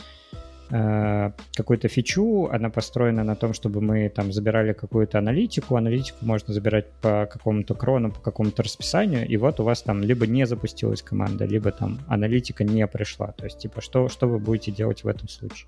[0.70, 6.86] какую-то фичу, она построена на том, чтобы мы там забирали какую-то аналитику, аналитику можно забирать
[7.02, 11.46] по какому-то крону, по какому-то расписанию, и вот у вас там либо не запустилась команда,
[11.46, 13.32] либо там аналитика не пришла.
[13.32, 15.68] То есть, типа, что, что вы будете делать в этом случае?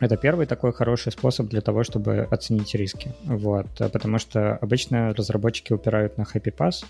[0.00, 3.14] Это первый такой хороший способ для того, чтобы оценить риски.
[3.24, 6.84] Вот, потому что обычно разработчики упирают на Happy Pass,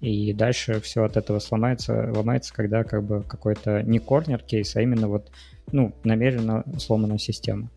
[0.00, 4.82] и дальше все от этого сломается, ломается, когда как бы какой-то не корнер кейс, а
[4.82, 5.30] именно вот
[5.72, 7.70] ну, намеренно сломана система.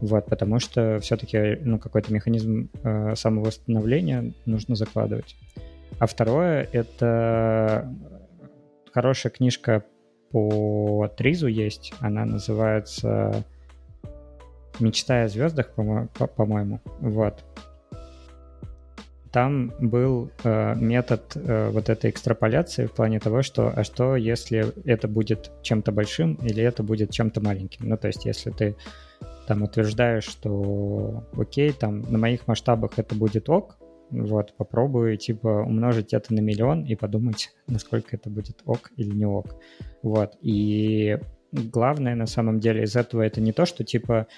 [0.00, 5.36] Вот, потому что все-таки ну, какой-то механизм э, самовосстановления нужно закладывать.
[5.98, 7.92] А второе— это
[8.92, 9.84] хорошая книжка
[10.30, 11.94] по Тризу есть.
[12.00, 13.44] Она называется
[14.80, 16.80] «Мечта о звездах», по-моему.
[17.00, 17.42] Вот
[19.36, 24.72] там был э, метод э, вот этой экстраполяции в плане того, что а что если
[24.86, 27.86] это будет чем-то большим или это будет чем-то маленьким.
[27.86, 28.76] Ну, то есть если ты
[29.46, 33.76] там утверждаешь, что окей, там на моих масштабах это будет ок,
[34.10, 39.26] вот, попробуй, типа, умножить это на миллион и подумать, насколько это будет ок или не
[39.26, 39.54] ок.
[40.02, 41.18] Вот, и
[41.52, 44.28] главное на самом деле из этого это не то, что, типа,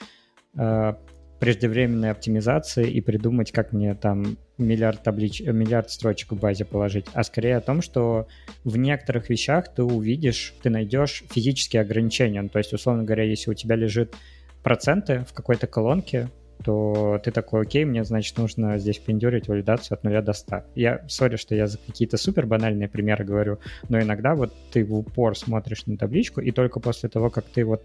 [0.58, 0.94] э,
[1.38, 7.22] преждевременной оптимизации и придумать, как мне там миллиард таблич, миллиард строчек в базе положить, а
[7.22, 8.26] скорее о том, что
[8.64, 12.42] в некоторых вещах ты увидишь, ты найдешь физические ограничения.
[12.42, 14.14] Ну, то есть, условно говоря, если у тебя лежит
[14.62, 16.28] проценты в какой-то колонке,
[16.64, 20.64] то ты такой, окей, мне, значит, нужно здесь пиндюрить валидацию от 0 до 100.
[20.74, 24.94] Я, сори, что я за какие-то супер банальные примеры говорю, но иногда вот ты в
[24.94, 27.84] упор смотришь на табличку, и только после того, как ты вот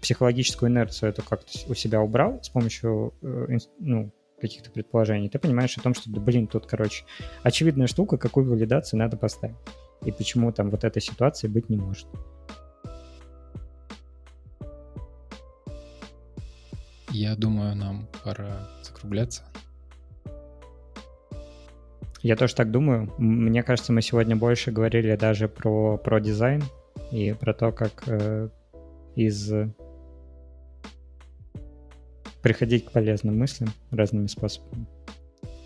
[0.00, 5.76] психологическую инерцию эту как-то у себя убрал с помощью, э, ну, каких-то предположений, ты понимаешь
[5.78, 7.04] о том, что, да, блин, тут, короче,
[7.42, 9.56] очевидная штука, какую валидацию надо поставить.
[10.04, 12.08] И почему там вот этой ситуации быть не может.
[17.12, 19.42] Я думаю, нам пора закругляться.
[22.22, 23.12] Я тоже так думаю.
[23.18, 26.62] Мне кажется, мы сегодня больше говорили даже про, про дизайн
[27.10, 28.48] и про то, как э,
[29.14, 29.52] из
[32.42, 34.86] приходить к полезным мыслям разными способами.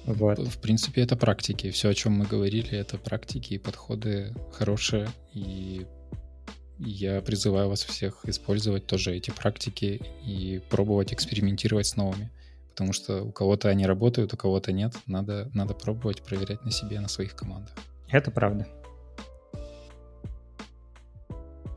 [0.04, 0.38] Вот.
[0.38, 1.70] В принципе, это практики.
[1.70, 5.08] Все, о чем мы говорили, это практики и подходы хорошие.
[5.32, 5.86] И
[6.78, 12.30] я призываю вас всех использовать тоже эти практики и пробовать экспериментировать с новыми.
[12.70, 14.94] Потому что у кого-то они работают, у кого-то нет.
[15.06, 17.72] Надо, надо пробовать, проверять на себе, на своих командах.
[18.10, 18.66] Это правда.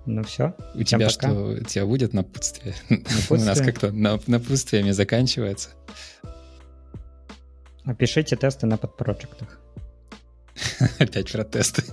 [0.06, 0.56] Ну все.
[0.74, 1.10] У тебя пока.
[1.10, 1.32] что?
[1.32, 2.76] У тебя будет напутствие?
[2.89, 3.41] напутствие?
[3.41, 5.70] У нас как-то напутствиями заканчивается.
[7.86, 9.60] Опишите тесты на подпроектах.
[11.00, 11.84] Опять про тесты.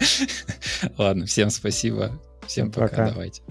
[0.99, 2.21] Ладно, всем спасибо.
[2.47, 2.89] Всем, пока.
[2.89, 3.11] пока.
[3.11, 3.43] Давайте.